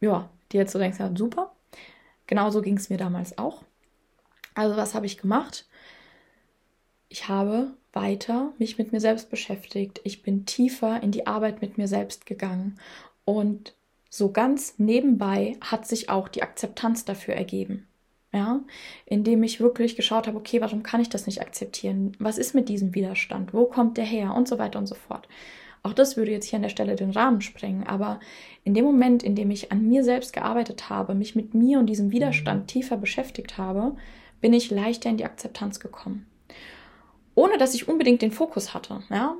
ja, 0.00 0.30
dir 0.50 0.60
jetzt 0.60 0.72
so 0.72 0.78
denkst, 0.78 0.98
ja, 0.98 1.14
super. 1.14 1.54
Genauso 2.26 2.62
ging 2.62 2.78
es 2.78 2.88
mir 2.88 2.96
damals 2.96 3.36
auch. 3.36 3.64
Also, 4.54 4.78
was 4.78 4.94
habe 4.94 5.04
ich 5.04 5.18
gemacht? 5.18 5.66
Ich 7.10 7.28
habe 7.28 7.74
weiter 7.96 8.52
mich 8.58 8.78
mit 8.78 8.92
mir 8.92 9.00
selbst 9.00 9.28
beschäftigt. 9.30 10.00
Ich 10.04 10.22
bin 10.22 10.46
tiefer 10.46 11.02
in 11.02 11.10
die 11.10 11.26
Arbeit 11.26 11.60
mit 11.60 11.78
mir 11.78 11.88
selbst 11.88 12.26
gegangen. 12.26 12.78
Und 13.24 13.74
so 14.08 14.30
ganz 14.30 14.74
nebenbei 14.78 15.56
hat 15.60 15.88
sich 15.88 16.08
auch 16.08 16.28
die 16.28 16.44
Akzeptanz 16.44 17.04
dafür 17.04 17.34
ergeben 17.34 17.88
ja, 18.36 18.60
indem 19.06 19.42
ich 19.42 19.60
wirklich 19.60 19.96
geschaut 19.96 20.26
habe, 20.26 20.36
okay, 20.36 20.60
warum 20.60 20.82
kann 20.82 21.00
ich 21.00 21.08
das 21.08 21.26
nicht 21.26 21.40
akzeptieren? 21.40 22.12
Was 22.18 22.38
ist 22.38 22.54
mit 22.54 22.68
diesem 22.68 22.94
Widerstand? 22.94 23.54
Wo 23.54 23.64
kommt 23.64 23.96
der 23.96 24.04
her? 24.04 24.34
Und 24.34 24.46
so 24.46 24.58
weiter 24.58 24.78
und 24.78 24.86
so 24.86 24.94
fort. 24.94 25.26
Auch 25.82 25.92
das 25.92 26.16
würde 26.16 26.32
jetzt 26.32 26.46
hier 26.46 26.56
an 26.56 26.62
der 26.62 26.68
Stelle 26.68 26.96
den 26.96 27.10
Rahmen 27.10 27.40
sprengen, 27.40 27.86
aber 27.86 28.18
in 28.64 28.74
dem 28.74 28.84
Moment, 28.84 29.22
in 29.22 29.36
dem 29.36 29.50
ich 29.50 29.70
an 29.70 29.86
mir 29.88 30.02
selbst 30.02 30.32
gearbeitet 30.32 30.90
habe, 30.90 31.14
mich 31.14 31.36
mit 31.36 31.54
mir 31.54 31.78
und 31.78 31.86
diesem 31.86 32.10
Widerstand 32.10 32.68
tiefer 32.68 32.96
beschäftigt 32.96 33.56
habe, 33.56 33.94
bin 34.40 34.52
ich 34.52 34.70
leichter 34.70 35.10
in 35.10 35.16
die 35.16 35.24
Akzeptanz 35.24 35.78
gekommen. 35.78 36.26
Ohne 37.36 37.58
dass 37.58 37.74
ich 37.74 37.86
unbedingt 37.86 38.22
den 38.22 38.32
Fokus 38.32 38.74
hatte, 38.74 39.04
ja. 39.10 39.36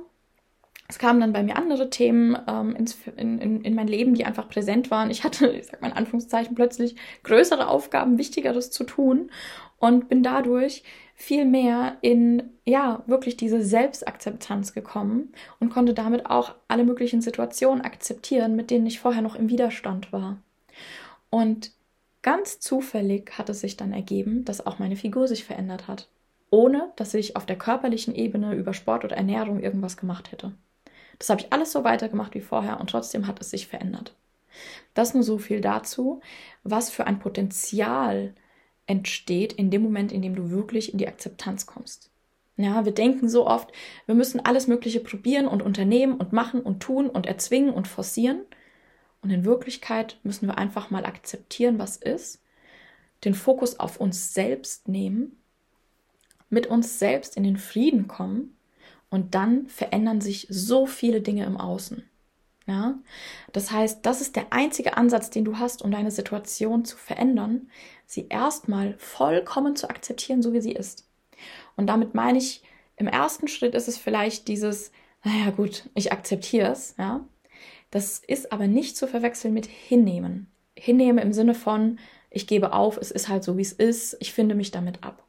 Es 0.89 0.99
kamen 0.99 1.19
dann 1.19 1.33
bei 1.33 1.43
mir 1.43 1.57
andere 1.57 1.89
Themen 1.89 2.37
ähm, 2.47 2.73
ins, 2.73 2.97
in, 3.17 3.39
in, 3.39 3.61
in 3.61 3.75
mein 3.75 3.89
Leben, 3.89 4.13
die 4.13 4.23
einfach 4.23 4.47
präsent 4.47 4.89
waren. 4.89 5.11
Ich 5.11 5.25
hatte, 5.25 5.47
ich 5.51 5.65
sag 5.65 5.81
mal 5.81 5.89
in 5.89 5.97
Anführungszeichen, 5.97 6.55
plötzlich 6.55 6.95
größere 7.23 7.67
Aufgaben, 7.67 8.17
Wichtigeres 8.17 8.71
zu 8.71 8.85
tun 8.85 9.29
und 9.79 10.07
bin 10.07 10.23
dadurch 10.23 10.83
viel 11.15 11.45
mehr 11.45 11.97
in, 12.01 12.51
ja, 12.63 13.03
wirklich 13.07 13.35
diese 13.35 13.61
Selbstakzeptanz 13.61 14.73
gekommen 14.73 15.33
und 15.59 15.71
konnte 15.71 15.93
damit 15.93 16.27
auch 16.27 16.53
alle 16.67 16.85
möglichen 16.85 17.21
Situationen 17.21 17.81
akzeptieren, 17.81 18.55
mit 18.55 18.69
denen 18.69 18.85
ich 18.85 18.99
vorher 18.99 19.23
noch 19.23 19.35
im 19.35 19.49
Widerstand 19.49 20.13
war. 20.13 20.37
Und 21.29 21.71
ganz 22.21 22.59
zufällig 22.59 23.31
hat 23.37 23.49
es 23.49 23.61
sich 23.61 23.75
dann 23.75 23.91
ergeben, 23.91 24.45
dass 24.45 24.65
auch 24.65 24.79
meine 24.79 24.95
Figur 24.95 25.27
sich 25.27 25.43
verändert 25.43 25.87
hat, 25.87 26.07
ohne 26.49 26.91
dass 26.95 27.13
ich 27.13 27.35
auf 27.35 27.45
der 27.45 27.57
körperlichen 27.57 28.15
Ebene 28.15 28.55
über 28.55 28.73
Sport 28.73 29.05
oder 29.05 29.17
Ernährung 29.17 29.59
irgendwas 29.59 29.97
gemacht 29.97 30.31
hätte. 30.31 30.53
Das 31.19 31.29
habe 31.29 31.41
ich 31.41 31.51
alles 31.51 31.71
so 31.71 31.83
weitergemacht 31.83 32.35
wie 32.35 32.41
vorher 32.41 32.79
und 32.79 32.89
trotzdem 32.89 33.27
hat 33.27 33.41
es 33.41 33.49
sich 33.49 33.67
verändert. 33.67 34.15
Das 34.93 35.13
nur 35.13 35.23
so 35.23 35.37
viel 35.37 35.61
dazu, 35.61 36.21
was 36.63 36.89
für 36.89 37.05
ein 37.05 37.19
Potenzial 37.19 38.33
entsteht 38.85 39.53
in 39.53 39.69
dem 39.69 39.83
Moment, 39.83 40.11
in 40.11 40.21
dem 40.21 40.35
du 40.35 40.49
wirklich 40.49 40.91
in 40.93 40.97
die 40.97 41.07
Akzeptanz 41.07 41.65
kommst. 41.65 42.09
Ja, 42.55 42.85
wir 42.85 42.91
denken 42.91 43.29
so 43.29 43.45
oft, 43.45 43.71
wir 44.07 44.15
müssen 44.15 44.43
alles 44.43 44.65
Mögliche 44.67 44.99
probieren 44.99 45.47
und 45.47 45.61
unternehmen 45.61 46.15
und 46.15 46.33
machen 46.33 46.61
und 46.61 46.79
tun 46.79 47.07
und 47.07 47.27
erzwingen 47.27 47.71
und 47.71 47.87
forcieren. 47.87 48.41
Und 49.21 49.29
in 49.29 49.45
Wirklichkeit 49.45 50.17
müssen 50.23 50.47
wir 50.47 50.57
einfach 50.57 50.89
mal 50.89 51.05
akzeptieren, 51.05 51.77
was 51.77 51.97
ist, 51.97 52.41
den 53.25 53.35
Fokus 53.35 53.79
auf 53.79 53.99
uns 53.99 54.33
selbst 54.33 54.87
nehmen, 54.87 55.37
mit 56.49 56.67
uns 56.67 56.99
selbst 56.99 57.37
in 57.37 57.43
den 57.43 57.57
Frieden 57.57 58.07
kommen 58.07 58.55
und 59.09 59.35
dann 59.35 59.67
verändern 59.67 60.21
sich 60.21 60.47
so 60.49 60.85
viele 60.85 61.21
Dinge 61.21 61.45
im 61.45 61.57
Außen. 61.57 62.03
Ja? 62.67 62.99
Das 63.53 63.71
heißt, 63.71 64.05
das 64.05 64.21
ist 64.21 64.35
der 64.35 64.47
einzige 64.51 64.97
Ansatz, 64.97 65.29
den 65.29 65.45
du 65.45 65.57
hast, 65.57 65.81
um 65.81 65.91
deine 65.91 66.11
Situation 66.11 66.85
zu 66.85 66.97
verändern, 66.97 67.69
sie 68.05 68.27
erstmal 68.29 68.95
vollkommen 68.97 69.75
zu 69.75 69.89
akzeptieren, 69.89 70.41
so 70.41 70.53
wie 70.53 70.61
sie 70.61 70.73
ist. 70.73 71.07
Und 71.75 71.87
damit 71.87 72.13
meine 72.13 72.37
ich, 72.37 72.63
im 72.95 73.07
ersten 73.07 73.47
Schritt 73.47 73.75
ist 73.75 73.87
es 73.87 73.97
vielleicht 73.97 74.47
dieses, 74.47 74.91
naja 75.23 75.51
gut, 75.51 75.89
ich 75.93 76.11
akzeptiere 76.11 76.71
es, 76.71 76.95
ja. 76.97 77.25
Das 77.91 78.19
ist 78.19 78.51
aber 78.51 78.67
nicht 78.67 78.97
zu 78.97 79.07
verwechseln 79.07 79.53
mit 79.53 79.65
hinnehmen. 79.65 80.51
Hinnehmen 80.75 81.19
im 81.19 81.31
Sinne 81.31 81.53
von, 81.53 81.99
ich 82.29 82.45
gebe 82.45 82.73
auf, 82.73 82.97
es 82.97 83.11
ist 83.11 83.29
halt 83.29 83.43
so, 83.43 83.57
wie 83.57 83.61
es 83.61 83.71
ist, 83.71 84.17
ich 84.19 84.33
finde 84.33 84.55
mich 84.55 84.71
damit 84.71 85.03
ab. 85.03 85.26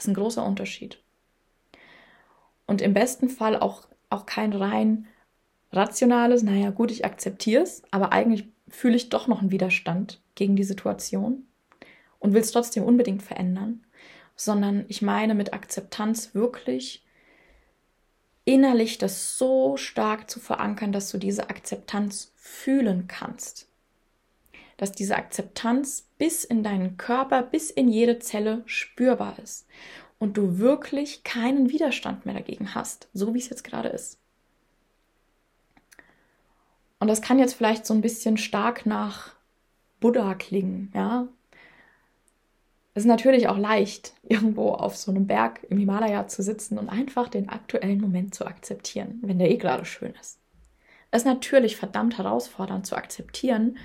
Das 0.00 0.06
ist 0.06 0.12
ein 0.12 0.14
großer 0.14 0.42
Unterschied 0.42 0.98
und 2.70 2.80
im 2.80 2.94
besten 2.94 3.28
Fall 3.28 3.56
auch, 3.56 3.88
auch 4.10 4.26
kein 4.26 4.52
rein 4.52 5.08
rationales, 5.72 6.44
naja 6.44 6.70
gut, 6.70 6.92
ich 6.92 7.04
akzeptiere 7.04 7.64
es, 7.64 7.82
aber 7.90 8.12
eigentlich 8.12 8.48
fühle 8.68 8.94
ich 8.94 9.08
doch 9.08 9.26
noch 9.26 9.40
einen 9.40 9.50
Widerstand 9.50 10.22
gegen 10.36 10.54
die 10.54 10.62
Situation 10.62 11.48
und 12.20 12.32
will 12.32 12.40
es 12.40 12.52
trotzdem 12.52 12.84
unbedingt 12.84 13.24
verändern, 13.24 13.84
sondern 14.36 14.84
ich 14.86 15.02
meine 15.02 15.34
mit 15.34 15.52
Akzeptanz 15.52 16.32
wirklich 16.32 17.04
innerlich 18.44 18.98
das 18.98 19.36
so 19.36 19.76
stark 19.76 20.30
zu 20.30 20.38
verankern, 20.38 20.92
dass 20.92 21.10
du 21.10 21.18
diese 21.18 21.50
Akzeptanz 21.50 22.32
fühlen 22.36 23.08
kannst. 23.08 23.69
Dass 24.80 24.92
diese 24.92 25.16
Akzeptanz 25.16 26.06
bis 26.16 26.42
in 26.42 26.62
deinen 26.62 26.96
Körper, 26.96 27.42
bis 27.42 27.70
in 27.70 27.88
jede 27.88 28.18
Zelle 28.18 28.62
spürbar 28.64 29.38
ist 29.38 29.66
und 30.18 30.38
du 30.38 30.56
wirklich 30.56 31.22
keinen 31.22 31.68
Widerstand 31.68 32.24
mehr 32.24 32.34
dagegen 32.34 32.74
hast, 32.74 33.10
so 33.12 33.34
wie 33.34 33.38
es 33.40 33.50
jetzt 33.50 33.62
gerade 33.62 33.90
ist. 33.90 34.18
Und 36.98 37.08
das 37.08 37.20
kann 37.20 37.38
jetzt 37.38 37.52
vielleicht 37.52 37.84
so 37.84 37.92
ein 37.92 38.00
bisschen 38.00 38.38
stark 38.38 38.86
nach 38.86 39.34
Buddha 40.00 40.34
klingen, 40.34 40.90
ja. 40.94 41.28
Es 42.94 43.02
ist 43.02 43.08
natürlich 43.08 43.48
auch 43.48 43.58
leicht, 43.58 44.14
irgendwo 44.22 44.70
auf 44.70 44.96
so 44.96 45.10
einem 45.10 45.26
Berg 45.26 45.60
im 45.68 45.76
Himalaya 45.76 46.26
zu 46.26 46.42
sitzen 46.42 46.78
und 46.78 46.88
einfach 46.88 47.28
den 47.28 47.50
aktuellen 47.50 48.00
Moment 48.00 48.34
zu 48.34 48.46
akzeptieren, 48.46 49.18
wenn 49.20 49.38
der 49.38 49.50
eh 49.50 49.58
gerade 49.58 49.84
schön 49.84 50.14
ist. 50.18 50.38
Es 51.10 51.20
ist 51.20 51.26
natürlich 51.26 51.76
verdammt 51.76 52.16
herausfordernd 52.16 52.86
zu 52.86 52.96
akzeptieren, 52.96 53.76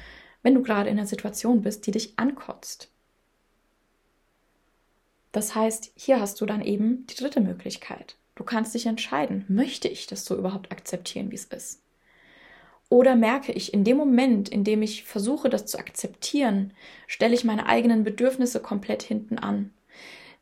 wenn 0.45 0.53
du 0.53 0.61
gerade 0.61 0.91
in 0.91 0.99
einer 0.99 1.07
Situation 1.07 1.63
bist, 1.63 1.87
die 1.87 1.91
dich 1.91 2.13
ankotzt, 2.19 2.91
das 5.31 5.55
heißt, 5.55 5.91
hier 5.95 6.19
hast 6.19 6.39
du 6.39 6.45
dann 6.45 6.61
eben 6.61 7.07
die 7.07 7.15
dritte 7.15 7.41
Möglichkeit. 7.41 8.15
Du 8.35 8.43
kannst 8.43 8.75
dich 8.75 8.85
entscheiden, 8.85 9.45
möchte 9.47 9.87
ich 9.87 10.05
das 10.05 10.23
so 10.23 10.37
überhaupt 10.37 10.71
akzeptieren, 10.71 11.31
wie 11.31 11.35
es 11.35 11.45
ist? 11.45 11.81
Oder 12.89 13.15
merke 13.15 13.53
ich 13.53 13.73
in 13.73 13.83
dem 13.83 13.97
Moment, 13.97 14.47
in 14.47 14.63
dem 14.63 14.83
ich 14.83 15.03
versuche, 15.03 15.49
das 15.49 15.65
zu 15.65 15.79
akzeptieren, 15.79 16.73
stelle 17.07 17.33
ich 17.33 17.43
meine 17.43 17.65
eigenen 17.65 18.03
Bedürfnisse 18.03 18.59
komplett 18.59 19.01
hinten 19.01 19.39
an. 19.39 19.73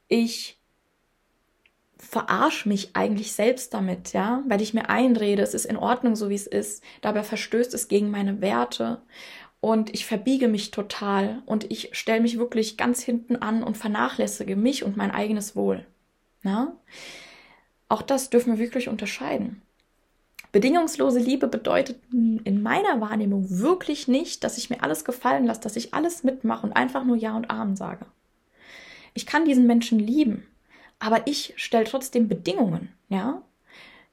Ich 0.09 0.59
verarsche 1.97 2.67
mich 2.67 2.95
eigentlich 2.95 3.31
selbst 3.31 3.73
damit, 3.73 4.11
ja, 4.11 4.43
weil 4.47 4.61
ich 4.61 4.73
mir 4.73 4.89
einrede, 4.89 5.41
es 5.41 5.53
ist 5.53 5.65
in 5.65 5.77
Ordnung, 5.77 6.15
so 6.17 6.29
wie 6.29 6.35
es 6.35 6.47
ist. 6.47 6.83
Dabei 7.01 7.23
verstößt 7.23 7.73
es 7.73 7.87
gegen 7.87 8.11
meine 8.11 8.41
Werte 8.41 9.01
und 9.63 9.93
ich 9.93 10.05
verbiege 10.05 10.49
mich 10.49 10.71
total 10.71 11.41
und 11.45 11.71
ich 11.71 11.87
stelle 11.93 12.19
mich 12.19 12.37
wirklich 12.37 12.75
ganz 12.75 13.01
hinten 13.01 13.37
an 13.37 13.63
und 13.63 13.77
vernachlässige 13.77 14.57
mich 14.57 14.83
und 14.83 14.97
mein 14.97 15.09
eigenes 15.09 15.55
Wohl. 15.55 15.85
Na? 16.41 16.75
Auch 17.87 18.01
das 18.01 18.29
dürfen 18.29 18.51
wir 18.51 18.59
wirklich 18.59 18.89
unterscheiden. 18.89 19.61
Bedingungslose 20.51 21.19
Liebe 21.19 21.47
bedeutet 21.47 22.01
in 22.11 22.61
meiner 22.61 22.99
Wahrnehmung 22.99 23.45
wirklich 23.49 24.09
nicht, 24.09 24.43
dass 24.43 24.57
ich 24.57 24.69
mir 24.69 24.83
alles 24.83 25.05
gefallen 25.05 25.45
lasse, 25.45 25.61
dass 25.61 25.77
ich 25.77 25.93
alles 25.93 26.25
mitmache 26.25 26.67
und 26.67 26.73
einfach 26.73 27.05
nur 27.05 27.15
Ja 27.15 27.33
und 27.33 27.49
Amen 27.49 27.77
sage. 27.77 28.05
Ich 29.13 29.25
kann 29.25 29.45
diesen 29.45 29.65
Menschen 29.65 29.97
lieben, 29.97 30.45
aber 30.99 31.25
ich 31.25 31.53
stelle 31.55 31.85
trotzdem 31.85 32.27
Bedingungen, 32.27 32.89
ja? 33.07 33.41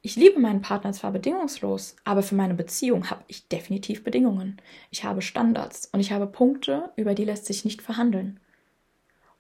Ich 0.03 0.17
liebe 0.17 0.41
meinen 0.41 0.63
Partner 0.63 0.93
zwar 0.93 1.13
bedingungslos, 1.13 1.97
aber 2.05 2.23
für 2.23 2.35
meine 2.35 2.55
Beziehung 2.55 3.11
habe 3.11 3.23
ich 3.27 3.49
definitiv 3.49 4.03
Bedingungen. 4.03 4.61
Ich 4.91 5.05
habe 5.05 5.21
Standards 5.21 5.91
und 5.93 6.01
ich 6.01 6.11
habe 6.11 6.27
Punkte, 6.27 6.91
über 6.97 7.15
die 7.15 7.27
lässt 7.27 7.45
sich 7.45 7.67
nicht 7.67 7.83
verhandeln. 7.83 8.41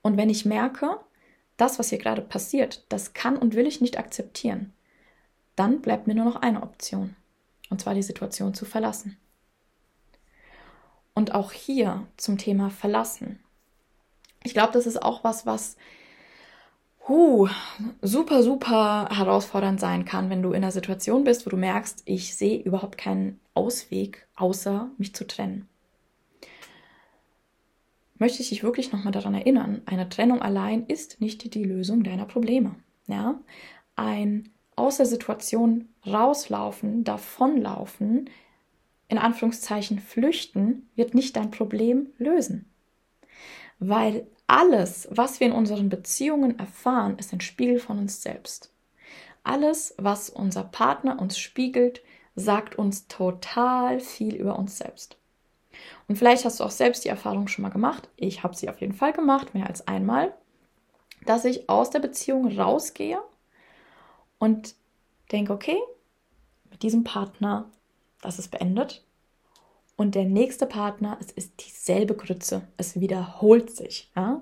Und 0.02 0.18
wenn 0.18 0.28
ich 0.28 0.44
merke, 0.44 1.00
das, 1.56 1.78
was 1.78 1.88
hier 1.88 1.98
gerade 1.98 2.22
passiert, 2.22 2.84
das 2.90 3.14
kann 3.14 3.36
und 3.36 3.54
will 3.54 3.66
ich 3.66 3.80
nicht 3.80 3.98
akzeptieren, 3.98 4.72
dann 5.56 5.80
bleibt 5.80 6.06
mir 6.06 6.14
nur 6.14 6.24
noch 6.24 6.36
eine 6.36 6.62
Option, 6.62 7.16
und 7.70 7.80
zwar 7.80 7.94
die 7.94 8.02
Situation 8.02 8.52
zu 8.52 8.64
verlassen. 8.66 9.16
Und 11.14 11.34
auch 11.34 11.52
hier 11.52 12.06
zum 12.16 12.38
Thema 12.38 12.70
Verlassen. 12.70 13.40
Ich 14.42 14.54
glaube, 14.54 14.72
das 14.72 14.86
ist 14.86 15.02
auch 15.02 15.24
was, 15.24 15.44
was 15.44 15.76
huh, 17.08 17.48
super, 18.02 18.42
super 18.42 19.08
herausfordernd 19.10 19.80
sein 19.80 20.04
kann, 20.04 20.30
wenn 20.30 20.42
du 20.42 20.50
in 20.50 20.62
einer 20.62 20.72
Situation 20.72 21.24
bist, 21.24 21.46
wo 21.46 21.50
du 21.50 21.56
merkst, 21.56 22.02
ich 22.04 22.36
sehe 22.36 22.62
überhaupt 22.62 22.98
keinen 22.98 23.40
Ausweg, 23.54 24.26
außer 24.36 24.90
mich 24.98 25.14
zu 25.14 25.26
trennen. 25.26 25.68
Möchte 28.18 28.42
ich 28.42 28.50
dich 28.50 28.62
wirklich 28.62 28.92
nochmal 28.92 29.12
daran 29.12 29.34
erinnern, 29.34 29.82
eine 29.86 30.08
Trennung 30.08 30.42
allein 30.42 30.84
ist 30.86 31.20
nicht 31.20 31.54
die 31.54 31.64
Lösung 31.64 32.04
deiner 32.04 32.26
Probleme. 32.26 32.74
Ja? 33.06 33.40
Ein 33.96 34.50
aus 34.76 34.98
der 34.98 35.06
Situation 35.06 35.88
rauslaufen, 36.06 37.04
davonlaufen, 37.04 38.30
in 39.08 39.18
Anführungszeichen 39.18 39.98
flüchten, 39.98 40.88
wird 40.94 41.14
nicht 41.14 41.36
dein 41.36 41.50
Problem 41.50 42.08
lösen. 42.18 42.70
Weil 43.78 44.26
alles, 44.50 45.06
was 45.12 45.38
wir 45.38 45.46
in 45.46 45.52
unseren 45.52 45.88
Beziehungen 45.88 46.58
erfahren, 46.58 47.16
ist 47.18 47.32
ein 47.32 47.40
Spiegel 47.40 47.78
von 47.78 47.98
uns 47.98 48.20
selbst. 48.20 48.72
Alles, 49.44 49.94
was 49.96 50.28
unser 50.28 50.64
Partner 50.64 51.20
uns 51.20 51.38
spiegelt, 51.38 52.02
sagt 52.34 52.76
uns 52.76 53.06
total 53.06 54.00
viel 54.00 54.34
über 54.34 54.58
uns 54.58 54.76
selbst. 54.78 55.16
Und 56.08 56.16
vielleicht 56.16 56.44
hast 56.44 56.58
du 56.58 56.64
auch 56.64 56.72
selbst 56.72 57.04
die 57.04 57.08
Erfahrung 57.08 57.46
schon 57.46 57.62
mal 57.62 57.68
gemacht. 57.68 58.08
Ich 58.16 58.42
habe 58.42 58.56
sie 58.56 58.68
auf 58.68 58.80
jeden 58.80 58.92
Fall 58.92 59.12
gemacht, 59.12 59.54
mehr 59.54 59.68
als 59.68 59.86
einmal, 59.86 60.34
dass 61.24 61.44
ich 61.44 61.68
aus 61.68 61.90
der 61.90 62.00
Beziehung 62.00 62.58
rausgehe 62.58 63.22
und 64.40 64.74
denke, 65.30 65.52
okay, 65.52 65.78
mit 66.70 66.82
diesem 66.82 67.04
Partner, 67.04 67.70
das 68.20 68.40
ist 68.40 68.50
beendet. 68.50 69.04
Und 70.00 70.14
der 70.14 70.24
nächste 70.24 70.64
Partner, 70.64 71.18
es 71.20 71.30
ist 71.30 71.52
dieselbe 71.60 72.14
Grütze. 72.14 72.62
Es 72.78 72.98
wiederholt 72.98 73.70
sich. 73.70 74.10
Ja? 74.16 74.40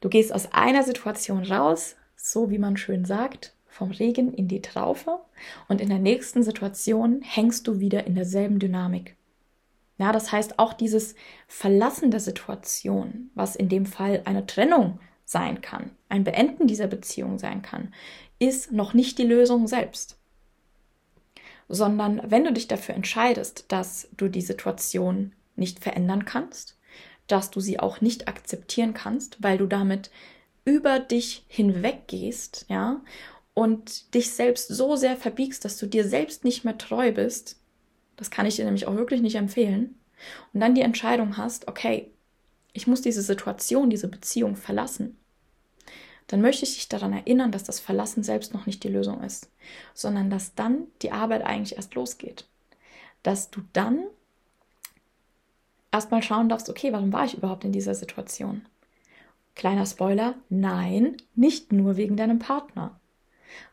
Du 0.00 0.08
gehst 0.08 0.34
aus 0.34 0.52
einer 0.52 0.82
Situation 0.82 1.44
raus, 1.44 1.94
so 2.16 2.50
wie 2.50 2.58
man 2.58 2.76
schön 2.76 3.04
sagt, 3.04 3.54
vom 3.68 3.92
Regen 3.92 4.34
in 4.34 4.48
die 4.48 4.60
Traufe. 4.60 5.20
Und 5.68 5.80
in 5.80 5.88
der 5.88 6.00
nächsten 6.00 6.42
Situation 6.42 7.22
hängst 7.22 7.68
du 7.68 7.78
wieder 7.78 8.08
in 8.08 8.16
derselben 8.16 8.58
Dynamik. 8.58 9.14
Ja, 9.98 10.10
das 10.10 10.32
heißt 10.32 10.58
auch 10.58 10.72
dieses 10.72 11.14
Verlassen 11.46 12.10
der 12.10 12.18
Situation, 12.18 13.30
was 13.36 13.54
in 13.54 13.68
dem 13.68 13.86
Fall 13.86 14.22
eine 14.24 14.46
Trennung 14.46 14.98
sein 15.24 15.60
kann, 15.60 15.92
ein 16.08 16.24
Beenden 16.24 16.66
dieser 16.66 16.88
Beziehung 16.88 17.38
sein 17.38 17.62
kann, 17.62 17.94
ist 18.40 18.72
noch 18.72 18.94
nicht 18.94 19.16
die 19.18 19.26
Lösung 19.26 19.68
selbst 19.68 20.19
sondern 21.70 22.20
wenn 22.26 22.44
du 22.44 22.52
dich 22.52 22.68
dafür 22.68 22.94
entscheidest, 22.94 23.66
dass 23.68 24.08
du 24.16 24.28
die 24.28 24.42
Situation 24.42 25.32
nicht 25.56 25.78
verändern 25.78 26.24
kannst, 26.24 26.76
dass 27.28 27.50
du 27.50 27.60
sie 27.60 27.78
auch 27.78 28.00
nicht 28.00 28.28
akzeptieren 28.28 28.92
kannst, 28.92 29.42
weil 29.42 29.56
du 29.56 29.66
damit 29.66 30.10
über 30.64 30.98
dich 30.98 31.44
hinweggehst, 31.46 32.66
ja, 32.68 33.00
und 33.54 34.14
dich 34.14 34.32
selbst 34.32 34.68
so 34.68 34.96
sehr 34.96 35.16
verbiegst, 35.16 35.64
dass 35.64 35.78
du 35.78 35.86
dir 35.86 36.06
selbst 36.06 36.44
nicht 36.44 36.64
mehr 36.64 36.76
treu 36.76 37.12
bist, 37.12 37.60
das 38.16 38.30
kann 38.30 38.46
ich 38.46 38.56
dir 38.56 38.64
nämlich 38.64 38.86
auch 38.86 38.96
wirklich 38.96 39.22
nicht 39.22 39.36
empfehlen, 39.36 39.94
und 40.52 40.60
dann 40.60 40.74
die 40.74 40.82
Entscheidung 40.82 41.36
hast, 41.36 41.68
okay, 41.68 42.10
ich 42.72 42.86
muss 42.86 43.00
diese 43.00 43.22
Situation, 43.22 43.90
diese 43.90 44.08
Beziehung 44.08 44.56
verlassen, 44.56 45.16
dann 46.30 46.42
möchte 46.42 46.64
ich 46.64 46.74
dich 46.74 46.88
daran 46.88 47.12
erinnern, 47.12 47.50
dass 47.50 47.64
das 47.64 47.80
Verlassen 47.80 48.22
selbst 48.22 48.54
noch 48.54 48.64
nicht 48.64 48.84
die 48.84 48.88
Lösung 48.88 49.20
ist, 49.24 49.50
sondern 49.94 50.30
dass 50.30 50.54
dann 50.54 50.86
die 51.02 51.10
Arbeit 51.10 51.42
eigentlich 51.42 51.74
erst 51.74 51.96
losgeht. 51.96 52.46
Dass 53.24 53.50
du 53.50 53.62
dann 53.72 54.04
erstmal 55.90 56.22
schauen 56.22 56.48
darfst, 56.48 56.70
okay, 56.70 56.92
warum 56.92 57.12
war 57.12 57.24
ich 57.24 57.36
überhaupt 57.36 57.64
in 57.64 57.72
dieser 57.72 57.96
Situation? 57.96 58.64
Kleiner 59.56 59.86
Spoiler, 59.86 60.36
nein, 60.48 61.16
nicht 61.34 61.72
nur 61.72 61.96
wegen 61.96 62.16
deinem 62.16 62.38
Partner, 62.38 63.00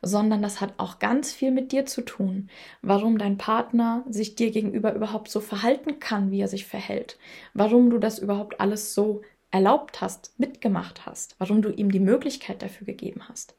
sondern 0.01 0.41
das 0.41 0.59
hat 0.59 0.73
auch 0.77 0.97
ganz 0.97 1.31
viel 1.31 1.51
mit 1.51 1.71
dir 1.71 1.85
zu 1.85 2.01
tun, 2.01 2.49
warum 2.81 3.19
dein 3.19 3.37
Partner 3.37 4.03
sich 4.09 4.33
dir 4.33 4.49
gegenüber 4.49 4.95
überhaupt 4.95 5.29
so 5.29 5.41
verhalten 5.41 5.99
kann, 5.99 6.31
wie 6.31 6.41
er 6.41 6.47
sich 6.47 6.65
verhält, 6.65 7.19
warum 7.53 7.91
du 7.91 7.99
das 7.99 8.17
überhaupt 8.17 8.59
alles 8.59 8.95
so 8.95 9.21
erlaubt 9.57 10.01
hast, 10.01 10.31
mitgemacht 10.37 11.07
hast, 11.07 11.35
warum 11.39 11.63
du 11.63 11.69
ihm 11.69 11.91
die 11.91 11.99
Möglichkeit 11.99 12.61
dafür 12.61 12.85
gegeben 12.85 13.23
hast, 13.27 13.55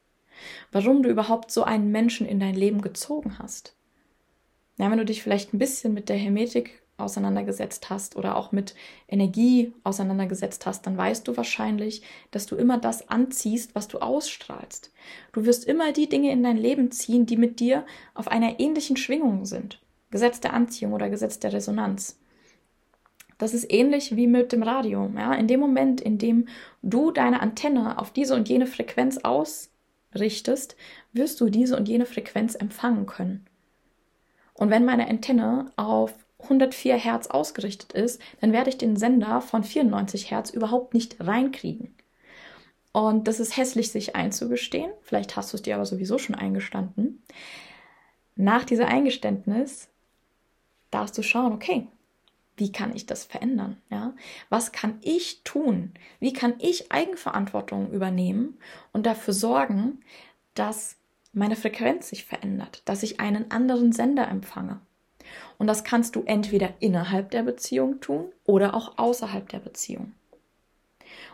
warum 0.71 1.03
du 1.03 1.09
überhaupt 1.09 1.51
so 1.51 1.65
einen 1.65 1.91
Menschen 1.91 2.25
in 2.25 2.39
dein 2.39 2.55
Leben 2.55 2.83
gezogen 2.83 3.41
hast. 3.41 3.75
Ja, 4.79 4.89
wenn 4.93 4.99
du 4.99 5.05
dich 5.05 5.25
vielleicht 5.25 5.53
ein 5.53 5.59
bisschen 5.59 5.93
mit 5.95 6.09
der 6.09 6.17
Hermetik 6.17 6.83
auseinandergesetzt 6.99 7.91
hast 7.91 8.15
oder 8.15 8.37
auch 8.37 8.53
mit 8.53 8.77
Energie 9.09 9.73
auseinandergesetzt 9.83 10.67
hast, 10.67 10.87
dann 10.87 10.97
weißt 10.97 11.27
du 11.27 11.37
wahrscheinlich, 11.37 12.03
dass 12.31 12.47
du 12.47 12.55
immer 12.55 12.79
das 12.79 13.09
anziehst, 13.09 13.75
was 13.75 13.89
du 13.89 13.99
ausstrahlst. 13.99 14.93
Du 15.33 15.45
wirst 15.45 15.65
immer 15.65 15.93
die 15.93 16.09
Dinge 16.09 16.31
in 16.31 16.45
dein 16.45 16.57
Leben 16.57 16.93
ziehen, 16.93 17.27
die 17.27 17.37
mit 17.37 17.59
dir 17.59 17.85
auf 18.15 18.29
einer 18.29 18.61
ähnlichen 18.61 18.97
Schwingung 18.97 19.47
sind. 19.47 19.81
Gesetz 20.13 20.39
der 20.39 20.55
Anziehung 20.55 20.93
oder 20.93 21.11
Gesetz 21.11 21.41
der 21.41 21.53
Resonanz. 21.53 22.21
Das 23.39 23.55
ist 23.55 23.73
ähnlich 23.73 24.17
wie 24.17 24.27
mit 24.27 24.53
dem 24.53 24.63
Radio. 24.63 25.11
Ja? 25.17 25.33
In 25.35 25.47
dem 25.47 25.61
Moment, 25.61 26.01
in 26.01 26.19
dem 26.19 26.49
du 26.83 27.13
deine 27.13 27.41
Antenne 27.41 27.99
auf 27.99 28.13
diese 28.13 28.35
und 28.35 28.49
jene 28.49 28.67
Frequenz 28.67 29.19
ausrichtest, 29.19 30.77
wirst 31.13 31.41
du 31.41 31.49
diese 31.49 31.77
und 31.77 31.89
jene 31.89 32.07
Frequenz 32.07 32.57
empfangen 32.57 33.07
können. 33.07 33.47
Und 34.55 34.71
wenn 34.71 34.85
meine 34.85 35.09
Antenne 35.09 35.71
auf 35.77 36.15
104 36.41 36.97
Hertz 36.97 37.29
ausgerichtet 37.29 37.93
ist, 37.93 38.21
dann 38.41 38.53
werde 38.53 38.71
ich 38.71 38.79
den 38.79 38.97
Sender 38.97 39.41
von 39.41 39.63
94 39.63 40.31
Hertz 40.31 40.51
überhaupt 40.51 40.95
nicht 40.95 41.17
reinkriegen. 41.21 41.95
Und 42.93 43.29
das 43.29 43.39
ist 43.39 43.57
hässlich, 43.57 43.93
sich 43.93 44.17
einzugestehen. 44.17 44.91
Vielleicht 45.03 45.37
hast 45.37 45.53
du 45.53 45.57
es 45.57 45.63
dir 45.63 45.77
aber 45.77 45.87
sowieso 45.87 46.19
schon 46.19 46.35
eingestanden. 46.35 47.23
Nach 48.35 48.65
dieser 48.65 48.89
Eingeständnis 48.89 49.89
darfst 50.91 51.17
du 51.19 51.23
schauen, 51.23 51.53
okay, 51.53 51.87
wie 52.59 52.73
kann 52.73 52.95
ich 52.95 53.07
das 53.07 53.25
verändern? 53.25 53.77
Ja? 53.91 54.15
Was 54.49 54.73
kann 54.73 54.99
ich 55.01 55.43
tun? 55.45 55.93
Wie 56.21 56.33
kann 56.33 56.55
ich 56.59 56.93
Eigenverantwortung 56.93 57.91
übernehmen 57.93 58.59
und 58.93 59.07
dafür 59.07 59.33
sorgen, 59.33 60.01
dass 60.55 60.97
meine 61.33 61.57
Frequenz 61.57 62.09
sich 62.09 62.25
verändert, 62.25 62.83
dass 62.85 63.03
ich 63.03 63.21
einen 63.21 63.51
anderen 63.51 63.93
Sender 63.93 64.29
empfange? 64.29 64.81
Und 65.59 65.67
das 65.67 65.85
kannst 65.85 66.17
du 66.17 66.23
entweder 66.25 66.75
innerhalb 66.81 67.31
der 67.31 67.43
Beziehung 67.43 68.01
tun 68.01 68.33
oder 68.45 68.75
auch 68.75 68.99
außerhalb 68.99 69.49
der 69.49 69.59
Beziehung. 69.59 70.15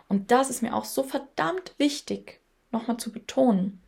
Und 0.09 0.31
das 0.31 0.51
ist 0.51 0.63
mir 0.63 0.75
auch 0.75 0.85
so 0.85 1.03
verdammt 1.03 1.75
wichtig, 1.79 2.41
nochmal 2.71 2.97
zu 2.97 3.13
betonen. 3.13 3.81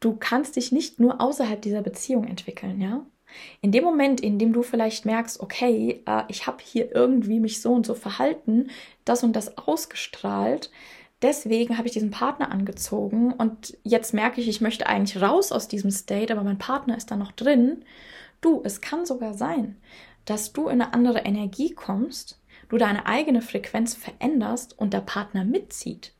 Du 0.00 0.16
kannst 0.16 0.56
dich 0.56 0.70
nicht 0.70 1.00
nur 1.00 1.20
außerhalb 1.20 1.60
dieser 1.60 1.82
Beziehung 1.82 2.24
entwickeln, 2.24 2.80
ja? 2.80 3.04
In 3.60 3.72
dem 3.72 3.84
Moment, 3.84 4.20
in 4.20 4.38
dem 4.38 4.52
du 4.52 4.62
vielleicht 4.62 5.04
merkst, 5.04 5.40
okay, 5.40 6.02
äh, 6.06 6.22
ich 6.28 6.46
habe 6.46 6.58
hier 6.62 6.94
irgendwie 6.94 7.40
mich 7.40 7.60
so 7.60 7.72
und 7.72 7.86
so 7.86 7.94
verhalten, 7.94 8.70
das 9.04 9.22
und 9.22 9.34
das 9.34 9.58
ausgestrahlt, 9.58 10.70
deswegen 11.22 11.76
habe 11.76 11.88
ich 11.88 11.92
diesen 11.92 12.10
Partner 12.10 12.50
angezogen 12.50 13.32
und 13.32 13.76
jetzt 13.84 14.14
merke 14.14 14.40
ich, 14.40 14.48
ich 14.48 14.60
möchte 14.60 14.86
eigentlich 14.86 15.20
raus 15.20 15.52
aus 15.52 15.68
diesem 15.68 15.90
State, 15.90 16.32
aber 16.32 16.44
mein 16.44 16.58
Partner 16.58 16.96
ist 16.96 17.10
da 17.10 17.16
noch 17.16 17.32
drin. 17.32 17.84
Du, 18.40 18.62
es 18.64 18.80
kann 18.80 19.04
sogar 19.04 19.34
sein, 19.34 19.76
dass 20.24 20.52
du 20.52 20.68
in 20.68 20.80
eine 20.80 20.94
andere 20.94 21.20
Energie 21.20 21.74
kommst, 21.74 22.40
du 22.68 22.76
deine 22.76 23.06
eigene 23.06 23.42
Frequenz 23.42 23.94
veränderst 23.94 24.78
und 24.78 24.92
der 24.92 25.00
Partner 25.00 25.44
mitzieht. 25.44 26.12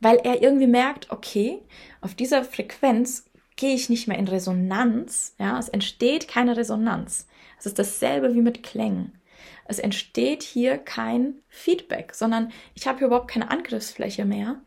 Weil 0.00 0.16
er 0.18 0.42
irgendwie 0.42 0.66
merkt, 0.66 1.10
okay, 1.10 1.62
auf 2.00 2.14
dieser 2.14 2.44
Frequenz 2.44 3.24
gehe 3.56 3.74
ich 3.74 3.88
nicht 3.88 4.08
mehr 4.08 4.18
in 4.18 4.28
Resonanz, 4.28 5.34
ja, 5.38 5.58
es 5.58 5.68
entsteht 5.68 6.28
keine 6.28 6.56
Resonanz. 6.56 7.28
Es 7.58 7.66
ist 7.66 7.78
dasselbe 7.78 8.34
wie 8.34 8.42
mit 8.42 8.62
Klängen. 8.62 9.18
Es 9.66 9.78
entsteht 9.78 10.42
hier 10.42 10.78
kein 10.78 11.36
Feedback, 11.48 12.14
sondern 12.14 12.52
ich 12.74 12.86
habe 12.86 12.98
hier 12.98 13.06
überhaupt 13.06 13.30
keine 13.30 13.50
Angriffsfläche 13.50 14.24
mehr. 14.24 14.60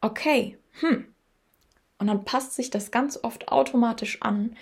Okay, 0.00 0.58
hm. 0.80 1.06
Und 1.98 2.06
dann 2.06 2.24
passt 2.24 2.54
sich 2.54 2.70
das 2.70 2.90
ganz 2.90 3.18
oft 3.22 3.48
automatisch 3.48 4.22
an, 4.22 4.56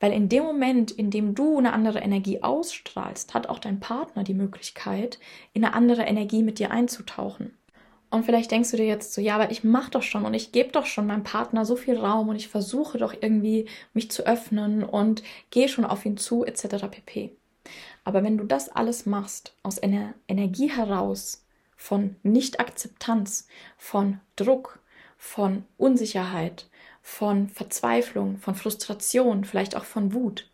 weil 0.00 0.12
in 0.12 0.28
dem 0.28 0.44
Moment, 0.44 0.90
in 0.90 1.10
dem 1.10 1.34
du 1.34 1.58
eine 1.58 1.72
andere 1.72 1.98
Energie 1.98 2.42
ausstrahlst, 2.42 3.34
hat 3.34 3.48
auch 3.48 3.58
dein 3.58 3.80
Partner 3.80 4.22
die 4.22 4.34
Möglichkeit, 4.34 5.18
in 5.52 5.64
eine 5.64 5.74
andere 5.74 6.02
Energie 6.02 6.42
mit 6.42 6.58
dir 6.58 6.70
einzutauchen. 6.70 7.56
Und 8.10 8.24
vielleicht 8.24 8.50
denkst 8.50 8.70
du 8.70 8.76
dir 8.76 8.86
jetzt 8.86 9.12
so, 9.12 9.20
ja, 9.20 9.34
aber 9.34 9.50
ich 9.50 9.64
mache 9.64 9.90
doch 9.90 10.02
schon 10.02 10.24
und 10.24 10.34
ich 10.34 10.52
gebe 10.52 10.70
doch 10.70 10.86
schon 10.86 11.06
meinem 11.06 11.24
Partner 11.24 11.64
so 11.64 11.74
viel 11.74 11.98
Raum 11.98 12.28
und 12.28 12.36
ich 12.36 12.48
versuche 12.48 12.98
doch 12.98 13.12
irgendwie 13.12 13.66
mich 13.92 14.10
zu 14.10 14.24
öffnen 14.24 14.84
und 14.84 15.22
gehe 15.50 15.68
schon 15.68 15.84
auf 15.84 16.04
ihn 16.06 16.16
zu, 16.16 16.44
etc. 16.44 16.86
pp. 16.90 17.32
Aber 18.04 18.22
wenn 18.22 18.36
du 18.36 18.44
das 18.44 18.68
alles 18.68 19.06
machst 19.06 19.54
aus 19.62 19.82
einer 19.82 20.14
Energie 20.28 20.70
heraus 20.70 21.44
von 21.76 22.16
Nicht-Akzeptanz, 22.22 23.48
von 23.76 24.20
Druck, 24.36 24.78
von 25.16 25.64
Unsicherheit, 25.76 26.68
von 27.02 27.48
Verzweiflung, 27.48 28.38
von 28.38 28.54
Frustration, 28.54 29.44
vielleicht 29.44 29.76
auch 29.76 29.84
von 29.84 30.12
Wut, 30.12 30.48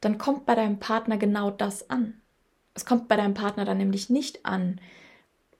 dann 0.00 0.18
kommt 0.18 0.46
bei 0.46 0.54
deinem 0.54 0.78
Partner 0.78 1.16
genau 1.16 1.50
das 1.50 1.90
an. 1.90 2.20
Es 2.74 2.84
kommt 2.84 3.08
bei 3.08 3.16
deinem 3.16 3.34
Partner 3.34 3.64
dann 3.64 3.78
nämlich 3.78 4.08
nicht 4.08 4.44
an, 4.46 4.80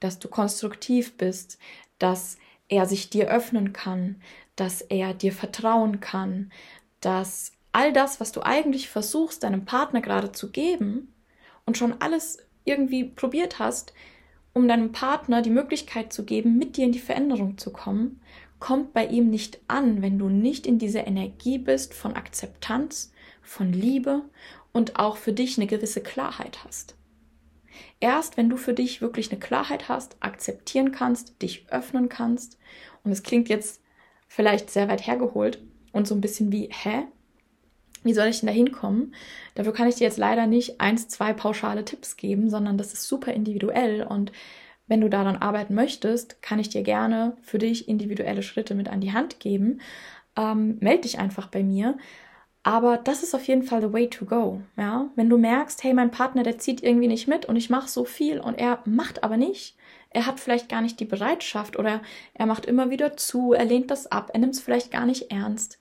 dass 0.03 0.19
du 0.19 0.29
konstruktiv 0.29 1.17
bist, 1.17 1.59
dass 1.99 2.39
er 2.69 2.87
sich 2.87 3.11
dir 3.11 3.29
öffnen 3.29 3.73
kann, 3.73 4.17
dass 4.57 4.81
er 4.81 5.15
dir 5.15 5.33
vertrauen 5.33 6.01
kann, 6.01 6.51
dass 7.01 7.53
all 7.73 7.93
das, 7.93 8.21
was 8.21 8.33
du 8.33 8.43
eigentlich 8.43 8.89
versuchst, 8.89 9.43
deinem 9.43 9.65
Partner 9.65 10.01
gerade 10.01 10.33
zu 10.33 10.51
geben 10.51 11.13
und 11.65 11.79
schon 11.79 12.01
alles 12.01 12.39
irgendwie 12.65 13.05
probiert 13.05 13.59
hast, 13.59 13.93
um 14.53 14.69
deinem 14.69 14.93
Partner 14.93 15.43
die 15.43 15.51
Möglichkeit 15.51 16.13
zu 16.13 16.25
geben, 16.25 16.59
mit 16.59 16.77
dir 16.77 16.85
in 16.85 16.93
die 16.93 16.99
Veränderung 16.99 17.57
zu 17.59 17.73
kommen, 17.73 18.21
kommt 18.61 18.93
bei 18.93 19.07
ihm 19.07 19.31
nicht 19.31 19.59
an, 19.67 20.03
wenn 20.03 20.19
du 20.19 20.29
nicht 20.29 20.67
in 20.67 20.79
dieser 20.79 21.07
Energie 21.07 21.59
bist 21.59 21.95
von 21.95 22.15
Akzeptanz, 22.15 23.13
von 23.43 23.73
Liebe 23.73 24.23
und 24.73 24.99
auch 24.99 25.17
für 25.17 25.33
dich 25.33 25.59
eine 25.59 25.67
gewisse 25.67 26.01
Klarheit 26.01 26.65
hast. 26.65 26.95
Erst 28.01 28.37
wenn 28.37 28.49
du 28.49 28.57
für 28.57 28.75
dich 28.75 29.01
wirklich 29.01 29.31
eine 29.31 29.41
Klarheit 29.41 29.89
hast, 29.89 30.17
akzeptieren 30.21 30.93
kannst, 30.93 31.41
dich 31.43 31.67
öffnen 31.71 32.09
kannst, 32.09 32.59
und 33.05 33.13
es 33.13 33.23
klingt 33.23 33.49
jetzt 33.49 33.83
vielleicht 34.29 34.71
sehr 34.71 34.89
weit 34.89 35.07
hergeholt 35.07 35.61
und 35.93 36.07
so 36.07 36.15
ein 36.15 36.21
bisschen 36.21 36.53
wie, 36.53 36.69
hä? 36.71 37.05
Wie 38.05 38.15
soll 38.15 38.27
ich 38.29 38.41
denn 38.41 38.49
da 38.49 38.53
hinkommen? 38.53 39.15
Dafür 39.55 39.73
kann 39.73 39.89
ich 39.89 39.97
dir 39.97 40.05
jetzt 40.05 40.19
leider 40.19 40.47
nicht 40.47 40.81
eins, 40.81 41.09
zwei 41.09 41.33
pauschale 41.33 41.85
Tipps 41.85 42.17
geben, 42.17 42.51
sondern 42.51 42.79
das 42.79 42.93
ist 42.93 43.07
super 43.07 43.33
individuell 43.33 44.03
und 44.03 44.33
wenn 44.89 45.01
du 45.01 45.09
daran 45.09 45.37
arbeiten 45.37 45.75
möchtest, 45.75 46.43
kann 46.43 46.59
ich 46.59 46.69
dir 46.69 46.83
gerne 46.83 47.37
für 47.43 47.59
dich 47.59 47.89
individuelle 47.89 48.43
Schritte 48.43 48.75
mit 48.75 48.89
an 48.89 49.01
die 49.01 49.13
Hand 49.13 49.41
geben. 49.41 49.81
Ähm, 50.37 50.79
meld 50.81 51.05
dich 51.05 51.19
einfach 51.19 51.47
bei 51.49 51.63
mir. 51.63 51.97
Aber 52.65 52.97
das 52.97 53.23
ist 53.23 53.35
auf 53.35 53.49
jeden 53.49 53.65
Fall 53.65 53.81
the 53.81 53.93
way 53.93 54.09
to 54.09 54.25
go. 54.25 54.61
Ja? 54.77 55.11
Wenn 55.17 55.29
du 55.29 55.37
merkst, 55.37 55.83
hey, 55.83 55.95
mein 55.95 56.11
Partner, 56.11 56.43
der 56.43 56.59
zieht 56.59 56.83
irgendwie 56.83 57.09
nicht 57.09 57.27
mit 57.27 57.47
und 57.47 57.57
ich 57.57 57.71
mache 57.71 57.89
so 57.89 58.05
viel 58.05 58.39
und 58.39 58.55
er 58.55 58.81
macht 58.85 59.25
aber 59.25 59.37
nicht. 59.37 59.77
Er 60.11 60.27
hat 60.27 60.39
vielleicht 60.39 60.69
gar 60.69 60.83
nicht 60.83 61.01
die 61.01 61.07
Bereitschaft 61.07 61.79
oder 61.79 62.03
er 62.35 62.47
macht 62.47 62.67
immer 62.67 62.91
wieder 62.91 63.17
zu, 63.17 63.53
er 63.53 63.65
lehnt 63.65 63.91
das 63.91 64.07
ab, 64.13 64.31
er 64.33 64.41
nimmt 64.41 64.55
es 64.55 64.61
vielleicht 64.61 64.91
gar 64.91 65.07
nicht 65.07 65.33
ernst 65.33 65.79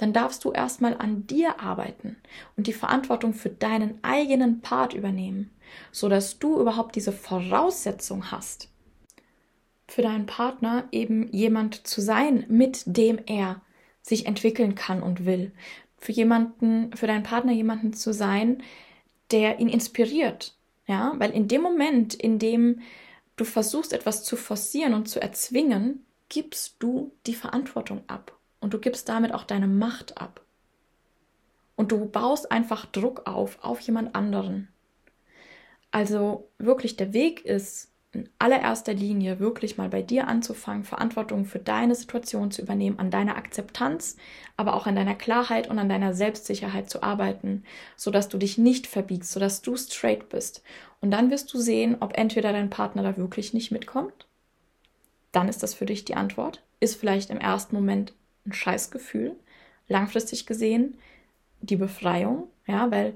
dann 0.00 0.14
darfst 0.14 0.44
du 0.44 0.52
erstmal 0.52 0.96
an 0.96 1.26
dir 1.26 1.60
arbeiten 1.60 2.16
und 2.56 2.66
die 2.66 2.72
Verantwortung 2.72 3.34
für 3.34 3.50
deinen 3.50 3.98
eigenen 4.02 4.62
Part 4.62 4.94
übernehmen, 4.94 5.50
sodass 5.92 6.38
du 6.38 6.58
überhaupt 6.58 6.96
diese 6.96 7.12
Voraussetzung 7.12 8.30
hast, 8.30 8.70
für 9.88 10.00
deinen 10.00 10.24
Partner 10.24 10.84
eben 10.90 11.30
jemand 11.32 11.86
zu 11.86 12.00
sein, 12.00 12.46
mit 12.48 12.82
dem 12.86 13.18
er 13.26 13.60
sich 14.00 14.24
entwickeln 14.24 14.74
kann 14.74 15.02
und 15.02 15.26
will. 15.26 15.52
Für 16.00 16.12
jemanden, 16.12 16.96
für 16.96 17.06
deinen 17.06 17.22
Partner 17.22 17.52
jemanden 17.52 17.92
zu 17.92 18.12
sein, 18.12 18.62
der 19.30 19.60
ihn 19.60 19.68
inspiriert. 19.68 20.56
Ja, 20.86 21.14
weil 21.18 21.30
in 21.30 21.46
dem 21.46 21.62
Moment, 21.62 22.14
in 22.14 22.38
dem 22.38 22.80
du 23.36 23.44
versuchst, 23.44 23.92
etwas 23.92 24.24
zu 24.24 24.36
forcieren 24.36 24.94
und 24.94 25.08
zu 25.08 25.20
erzwingen, 25.20 26.04
gibst 26.28 26.76
du 26.78 27.12
die 27.26 27.34
Verantwortung 27.34 28.02
ab 28.06 28.36
und 28.60 28.74
du 28.74 28.78
gibst 28.78 29.08
damit 29.08 29.32
auch 29.32 29.44
deine 29.44 29.68
Macht 29.68 30.18
ab. 30.18 30.40
Und 31.76 31.92
du 31.92 32.06
baust 32.06 32.50
einfach 32.50 32.86
Druck 32.86 33.26
auf, 33.26 33.58
auf 33.62 33.80
jemand 33.80 34.14
anderen. 34.14 34.68
Also 35.90 36.48
wirklich 36.58 36.96
der 36.96 37.12
Weg 37.12 37.44
ist, 37.44 37.89
in 38.12 38.28
allererster 38.38 38.92
Linie 38.92 39.38
wirklich 39.38 39.78
mal 39.78 39.88
bei 39.88 40.02
dir 40.02 40.26
anzufangen, 40.26 40.84
Verantwortung 40.84 41.44
für 41.44 41.60
deine 41.60 41.94
Situation 41.94 42.50
zu 42.50 42.62
übernehmen, 42.62 42.98
an 42.98 43.10
deiner 43.10 43.36
Akzeptanz, 43.36 44.16
aber 44.56 44.74
auch 44.74 44.86
an 44.86 44.96
deiner 44.96 45.14
Klarheit 45.14 45.70
und 45.70 45.78
an 45.78 45.88
deiner 45.88 46.12
Selbstsicherheit 46.12 46.90
zu 46.90 47.04
arbeiten, 47.04 47.62
sodass 47.96 48.28
du 48.28 48.36
dich 48.36 48.58
nicht 48.58 48.88
verbiegst, 48.88 49.30
sodass 49.30 49.62
du 49.62 49.76
straight 49.76 50.28
bist. 50.28 50.62
Und 51.00 51.12
dann 51.12 51.30
wirst 51.30 51.52
du 51.54 51.58
sehen, 51.58 51.96
ob 52.00 52.18
entweder 52.18 52.52
dein 52.52 52.70
Partner 52.70 53.04
da 53.04 53.16
wirklich 53.16 53.54
nicht 53.54 53.70
mitkommt, 53.70 54.26
dann 55.30 55.48
ist 55.48 55.62
das 55.62 55.74
für 55.74 55.86
dich 55.86 56.04
die 56.04 56.16
Antwort, 56.16 56.62
ist 56.80 56.98
vielleicht 56.98 57.30
im 57.30 57.38
ersten 57.38 57.76
Moment 57.76 58.12
ein 58.44 58.52
Scheißgefühl, 58.52 59.36
langfristig 59.86 60.46
gesehen 60.46 60.98
die 61.60 61.76
Befreiung, 61.76 62.48
ja, 62.66 62.90
weil 62.90 63.14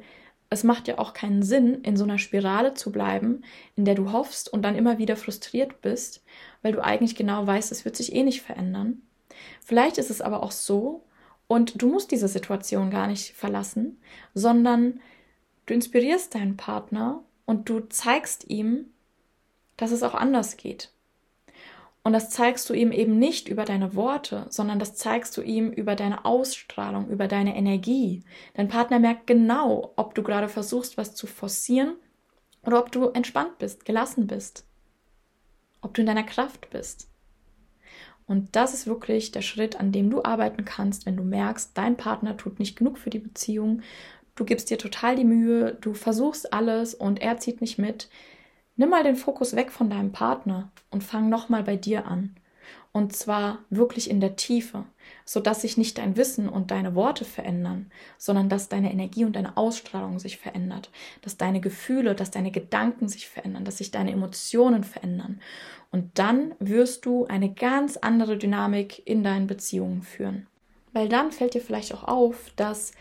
es 0.55 0.65
macht 0.65 0.89
ja 0.89 0.99
auch 0.99 1.13
keinen 1.13 1.43
Sinn, 1.43 1.83
in 1.83 1.97
so 1.97 2.05
einer 2.05 2.19
Spirale 2.19 2.75
zu 2.75 2.91
bleiben, 2.93 3.43
in 3.77 3.85
der 3.85 3.95
du 3.95 4.13
hoffst 4.13 4.51
und 4.51 4.63
dann 4.63 4.77
immer 4.77 4.99
wieder 4.99 5.17
frustriert 5.17 5.83
bist, 5.83 6.25
weil 6.63 6.73
du 6.73 6.83
eigentlich 6.83 7.17
genau 7.17 7.47
weißt, 7.47 7.71
es 7.73 7.85
wird 7.85 7.97
sich 7.97 8.15
eh 8.15 8.23
nicht 8.23 8.41
verändern. 8.41 9.03
Vielleicht 9.63 9.99
ist 9.99 10.11
es 10.11 10.23
aber 10.23 10.43
auch 10.43 10.53
so, 10.53 11.05
und 11.47 11.83
du 11.83 11.89
musst 11.89 12.11
diese 12.11 12.29
Situation 12.29 12.91
gar 12.91 13.07
nicht 13.07 13.35
verlassen, 13.35 14.01
sondern 14.33 15.01
du 15.67 15.75
inspirierst 15.75 16.35
deinen 16.35 16.57
Partner 16.57 17.23
und 17.45 17.69
du 17.69 17.81
zeigst 17.81 18.49
ihm, 18.49 18.87
dass 19.77 19.91
es 19.91 20.03
auch 20.03 20.15
anders 20.15 20.57
geht. 20.57 20.94
Und 22.05 22.13
das 22.13 22.29
zeigst 22.29 22.69
du 22.69 22.75
ihm 22.75 22.93
eben 22.93 23.19
nicht 23.19 23.49
über 23.49 23.65
deine 23.65 23.95
Worte, 23.95 24.47
sondern 24.51 24.79
das 24.79 24.95
zeigst 24.95 25.35
du 25.39 25.41
ihm 25.41 25.71
über 25.71 25.97
deine 25.97 26.27
Ausstrahlung, 26.27 27.09
über 27.09 27.29
deine 27.29 27.57
Energie. 27.57 28.23
Dein 28.53 28.69
Partner 28.69 28.99
merkt 28.99 29.27
genau, 29.27 29.95
ob 29.97 30.15
du 30.15 30.23
gerade 30.23 30.49
versuchst, 30.49 30.99
was 30.99 31.15
zu 31.15 31.27
forcieren 31.27 31.97
oder 32.63 32.79
ob 32.79 32.93
du 32.93 33.09
entspannt 33.09 33.57
bist, 33.57 33.87
gelassen 33.87 34.27
bist, 34.27 34.67
ob 35.81 35.95
du 35.95 36.03
in 36.03 36.07
deiner 36.07 36.25
Kraft 36.25 36.69
bist. 36.69 37.09
Und 38.27 38.55
das 38.55 38.75
ist 38.75 38.87
wirklich 38.87 39.33
der 39.33 39.43
Schritt, 39.43 39.81
an 39.81 39.91
dem 39.91 40.11
du 40.11 40.23
arbeiten 40.25 40.67
kannst, 40.67 41.07
wenn 41.07 41.17
du 41.17 41.23
merkst, 41.25 41.71
dein 41.75 41.97
Partner 41.97 42.37
tut 42.37 42.59
nicht 42.59 42.77
genug 42.77 42.99
für 42.99 43.11
die 43.11 43.19
Beziehung, 43.19 43.81
du 44.35 44.45
gibst 44.45 44.69
dir 44.69 44.79
total 44.79 45.17
die 45.17 45.25
Mühe, 45.25 45.75
du 45.81 45.95
versuchst 45.95 46.53
alles 46.53 46.95
und 46.95 47.23
er 47.23 47.39
zieht 47.39 47.63
nicht 47.63 47.79
mit 47.79 48.11
Nimm 48.77 48.91
mal 48.91 49.05
den 49.05 49.17
Fokus 49.17 49.55
weg 49.55 49.71
von 49.71 49.89
deinem 49.89 50.13
Partner 50.13 50.71
und 50.91 51.05
fang 51.05 51.29
nochmal 51.29 51.63
bei 51.63 51.77
dir 51.77 52.07
an. 52.07 52.35
Und 52.93 53.15
zwar 53.15 53.59
wirklich 53.71 54.09
in 54.09 54.21
der 54.21 54.37
Tiefe, 54.37 54.85
sodass 55.25 55.63
sich 55.63 55.77
nicht 55.77 55.99
dein 55.99 56.17
Wissen 56.17 56.49
und 56.49 56.71
deine 56.71 56.95
Worte 56.95 57.25
verändern, 57.25 57.91
sondern 58.19 58.49
dass 58.49 58.69
deine 58.69 58.93
Energie 58.93 59.25
und 59.25 59.35
deine 59.35 59.57
Ausstrahlung 59.57 60.19
sich 60.19 60.39
verändert, 60.39 60.91
dass 61.21 61.37
deine 61.37 61.61
Gefühle, 61.61 62.15
dass 62.15 62.31
deine 62.31 62.53
Gedanken 62.53 63.09
sich 63.09 63.29
verändern, 63.29 63.65
dass 63.65 63.79
sich 63.79 63.91
deine 63.91 64.13
Emotionen 64.13 64.85
verändern. 64.85 65.41
Und 65.91 66.19
dann 66.19 66.55
wirst 66.61 67.05
du 67.05 67.27
eine 67.27 67.53
ganz 67.53 67.97
andere 67.97 68.39
Dynamik 68.39 69.03
in 69.07 69.25
deinen 69.25 69.47
Beziehungen 69.47 70.03
führen. 70.03 70.47
Weil 70.93 71.09
dann 71.09 71.33
fällt 71.33 71.55
dir 71.55 71.61
vielleicht 71.61 71.93
auch 71.93 72.05
auf, 72.05 72.53
dass 72.55 72.93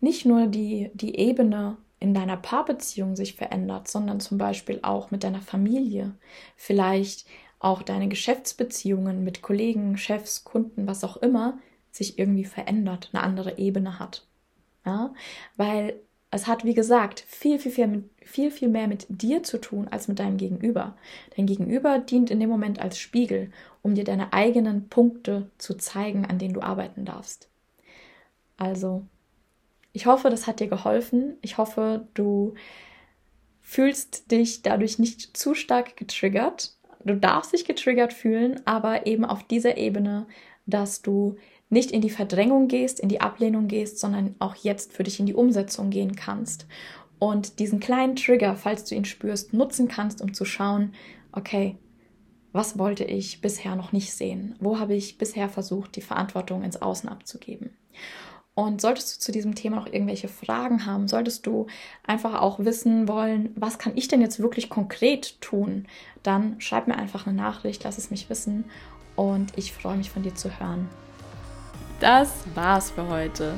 nicht 0.00 0.24
nur 0.24 0.46
die, 0.46 0.90
die 0.94 1.18
Ebene 1.18 1.76
in 2.02 2.14
deiner 2.14 2.36
Paarbeziehung 2.36 3.14
sich 3.14 3.34
verändert, 3.34 3.86
sondern 3.86 4.18
zum 4.18 4.36
Beispiel 4.36 4.80
auch 4.82 5.12
mit 5.12 5.22
deiner 5.22 5.40
Familie, 5.40 6.14
vielleicht 6.56 7.26
auch 7.60 7.82
deine 7.82 8.08
Geschäftsbeziehungen 8.08 9.22
mit 9.22 9.40
Kollegen, 9.40 9.96
Chefs, 9.96 10.42
Kunden, 10.42 10.88
was 10.88 11.04
auch 11.04 11.16
immer, 11.18 11.58
sich 11.92 12.18
irgendwie 12.18 12.44
verändert, 12.44 13.10
eine 13.12 13.22
andere 13.22 13.56
Ebene 13.56 14.00
hat. 14.00 14.26
Ja? 14.84 15.14
Weil 15.56 15.94
es 16.32 16.48
hat, 16.48 16.64
wie 16.64 16.74
gesagt, 16.74 17.20
viel, 17.20 17.60
viel, 17.60 17.70
viel, 17.70 18.04
viel, 18.20 18.50
viel 18.50 18.68
mehr 18.68 18.88
mit 18.88 19.06
dir 19.08 19.44
zu 19.44 19.60
tun 19.60 19.86
als 19.88 20.08
mit 20.08 20.18
deinem 20.18 20.38
Gegenüber. 20.38 20.96
Dein 21.36 21.46
Gegenüber 21.46 22.00
dient 22.00 22.32
in 22.32 22.40
dem 22.40 22.50
Moment 22.50 22.80
als 22.80 22.98
Spiegel, 22.98 23.52
um 23.80 23.94
dir 23.94 24.04
deine 24.04 24.32
eigenen 24.32 24.88
Punkte 24.88 25.50
zu 25.58 25.74
zeigen, 25.74 26.24
an 26.24 26.40
denen 26.40 26.54
du 26.54 26.62
arbeiten 26.62 27.04
darfst. 27.04 27.48
Also 28.56 29.04
ich 29.92 30.06
hoffe, 30.06 30.30
das 30.30 30.46
hat 30.46 30.60
dir 30.60 30.68
geholfen. 30.68 31.36
Ich 31.42 31.58
hoffe, 31.58 32.08
du 32.14 32.54
fühlst 33.60 34.30
dich 34.30 34.62
dadurch 34.62 34.98
nicht 34.98 35.36
zu 35.36 35.54
stark 35.54 35.96
getriggert. 35.96 36.76
Du 37.04 37.16
darfst 37.16 37.52
dich 37.52 37.64
getriggert 37.64 38.12
fühlen, 38.12 38.60
aber 38.64 39.06
eben 39.06 39.24
auf 39.24 39.42
dieser 39.42 39.76
Ebene, 39.76 40.26
dass 40.66 41.02
du 41.02 41.36
nicht 41.68 41.90
in 41.90 42.00
die 42.00 42.10
Verdrängung 42.10 42.68
gehst, 42.68 43.00
in 43.00 43.08
die 43.08 43.20
Ablehnung 43.20 43.66
gehst, 43.66 43.98
sondern 43.98 44.34
auch 44.38 44.56
jetzt 44.56 44.92
für 44.92 45.02
dich 45.02 45.18
in 45.18 45.26
die 45.26 45.34
Umsetzung 45.34 45.90
gehen 45.90 46.14
kannst 46.14 46.66
und 47.22 47.60
diesen 47.60 47.78
kleinen 47.78 48.16
Trigger, 48.16 48.56
falls 48.56 48.84
du 48.84 48.96
ihn 48.96 49.04
spürst, 49.04 49.52
nutzen 49.52 49.86
kannst, 49.86 50.20
um 50.20 50.34
zu 50.34 50.44
schauen, 50.44 50.92
okay, 51.30 51.78
was 52.50 52.80
wollte 52.80 53.04
ich 53.04 53.40
bisher 53.40 53.76
noch 53.76 53.92
nicht 53.92 54.12
sehen? 54.12 54.56
Wo 54.58 54.80
habe 54.80 54.94
ich 54.94 55.18
bisher 55.18 55.48
versucht, 55.48 55.94
die 55.94 56.02
Verantwortung 56.02 56.64
ins 56.64 56.82
Außen 56.82 57.08
abzugeben? 57.08 57.76
Und 58.54 58.82
solltest 58.82 59.16
du 59.16 59.20
zu 59.20 59.32
diesem 59.32 59.54
Thema 59.54 59.76
noch 59.76 59.86
irgendwelche 59.86 60.28
Fragen 60.28 60.84
haben, 60.84 61.08
solltest 61.08 61.46
du 61.46 61.68
einfach 62.06 62.40
auch 62.40 62.58
wissen 62.58 63.08
wollen, 63.08 63.50
was 63.56 63.78
kann 63.78 63.96
ich 63.96 64.08
denn 64.08 64.20
jetzt 64.20 64.40
wirklich 64.40 64.68
konkret 64.68 65.40
tun, 65.40 65.86
dann 66.22 66.60
schreib 66.60 66.86
mir 66.86 66.96
einfach 66.96 67.26
eine 67.26 67.34
Nachricht, 67.34 67.82
lass 67.84 67.96
es 67.96 68.10
mich 68.10 68.28
wissen 68.28 68.64
und 69.16 69.56
ich 69.56 69.72
freue 69.72 69.96
mich 69.96 70.10
von 70.10 70.22
dir 70.22 70.34
zu 70.34 70.60
hören. 70.60 70.90
Das 72.00 72.30
war's 72.54 72.90
für 72.90 73.08
heute. 73.08 73.54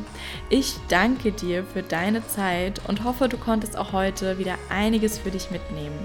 Ich 0.51 0.75
danke 0.89 1.33
dir 1.33 1.65
für 1.65 1.83
deine 1.83 2.25
Zeit 2.29 2.81
und 2.87 3.03
hoffe, 3.03 3.29
du 3.29 3.39
konntest 3.39 3.77
auch 3.77 3.93
heute 3.93 4.39
wieder 4.39 4.57
einiges 4.69 5.19
für 5.19 5.31
dich 5.31 5.51
mitnehmen. 5.51 5.99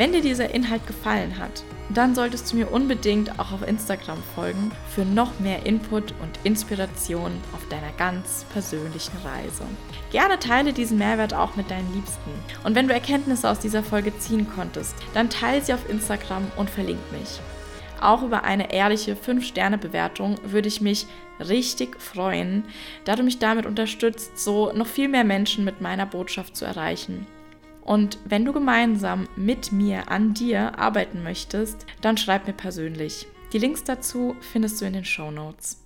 Wenn 0.00 0.14
dir 0.14 0.22
dieser 0.22 0.54
Inhalt 0.54 0.86
gefallen 0.86 1.36
hat, 1.38 1.62
dann 1.90 2.14
solltest 2.14 2.50
du 2.50 2.56
mir 2.56 2.72
unbedingt 2.72 3.38
auch 3.38 3.52
auf 3.52 3.68
Instagram 3.68 4.16
folgen 4.34 4.72
für 4.88 5.04
noch 5.04 5.38
mehr 5.40 5.66
Input 5.66 6.14
und 6.22 6.38
Inspiration 6.42 7.30
auf 7.52 7.68
deiner 7.68 7.92
ganz 7.98 8.46
persönlichen 8.50 9.18
Reise. 9.18 9.64
Gerne 10.10 10.38
teile 10.38 10.72
diesen 10.72 10.96
Mehrwert 10.96 11.34
auch 11.34 11.54
mit 11.54 11.70
deinen 11.70 11.92
Liebsten. 11.92 12.30
Und 12.64 12.74
wenn 12.74 12.88
du 12.88 12.94
Erkenntnisse 12.94 13.50
aus 13.50 13.58
dieser 13.58 13.82
Folge 13.82 14.16
ziehen 14.16 14.46
konntest, 14.48 14.96
dann 15.12 15.28
teile 15.28 15.60
sie 15.60 15.74
auf 15.74 15.86
Instagram 15.90 16.50
und 16.56 16.70
verlink 16.70 17.00
mich. 17.12 17.38
auch 18.00 18.22
über 18.22 18.44
eine 18.44 18.72
ehrliche 18.72 19.16
5-Sterne-Bewertung 19.16 20.36
würde 20.44 20.68
ich 20.68 20.80
mich 20.80 21.06
richtig 21.40 22.00
freuen, 22.00 22.64
da 23.04 23.16
du 23.16 23.22
mich 23.22 23.38
damit 23.38 23.66
unterstützt, 23.66 24.38
so 24.38 24.72
noch 24.72 24.86
viel 24.86 25.08
mehr 25.08 25.24
Menschen 25.24 25.62
mit 25.62 25.82
meiner 25.82 26.06
Botschaft 26.06 26.56
zu 26.56 26.64
erreichen. 26.64 27.26
Und 27.90 28.20
wenn 28.24 28.44
du 28.44 28.52
gemeinsam 28.52 29.26
mit 29.34 29.72
mir 29.72 30.12
an 30.12 30.32
dir 30.32 30.78
arbeiten 30.78 31.24
möchtest, 31.24 31.86
dann 32.00 32.16
schreib 32.16 32.46
mir 32.46 32.52
persönlich. 32.52 33.26
Die 33.52 33.58
Links 33.58 33.82
dazu 33.82 34.36
findest 34.52 34.80
du 34.80 34.84
in 34.84 34.92
den 34.92 35.04
Show 35.04 35.32
Notes. 35.32 35.82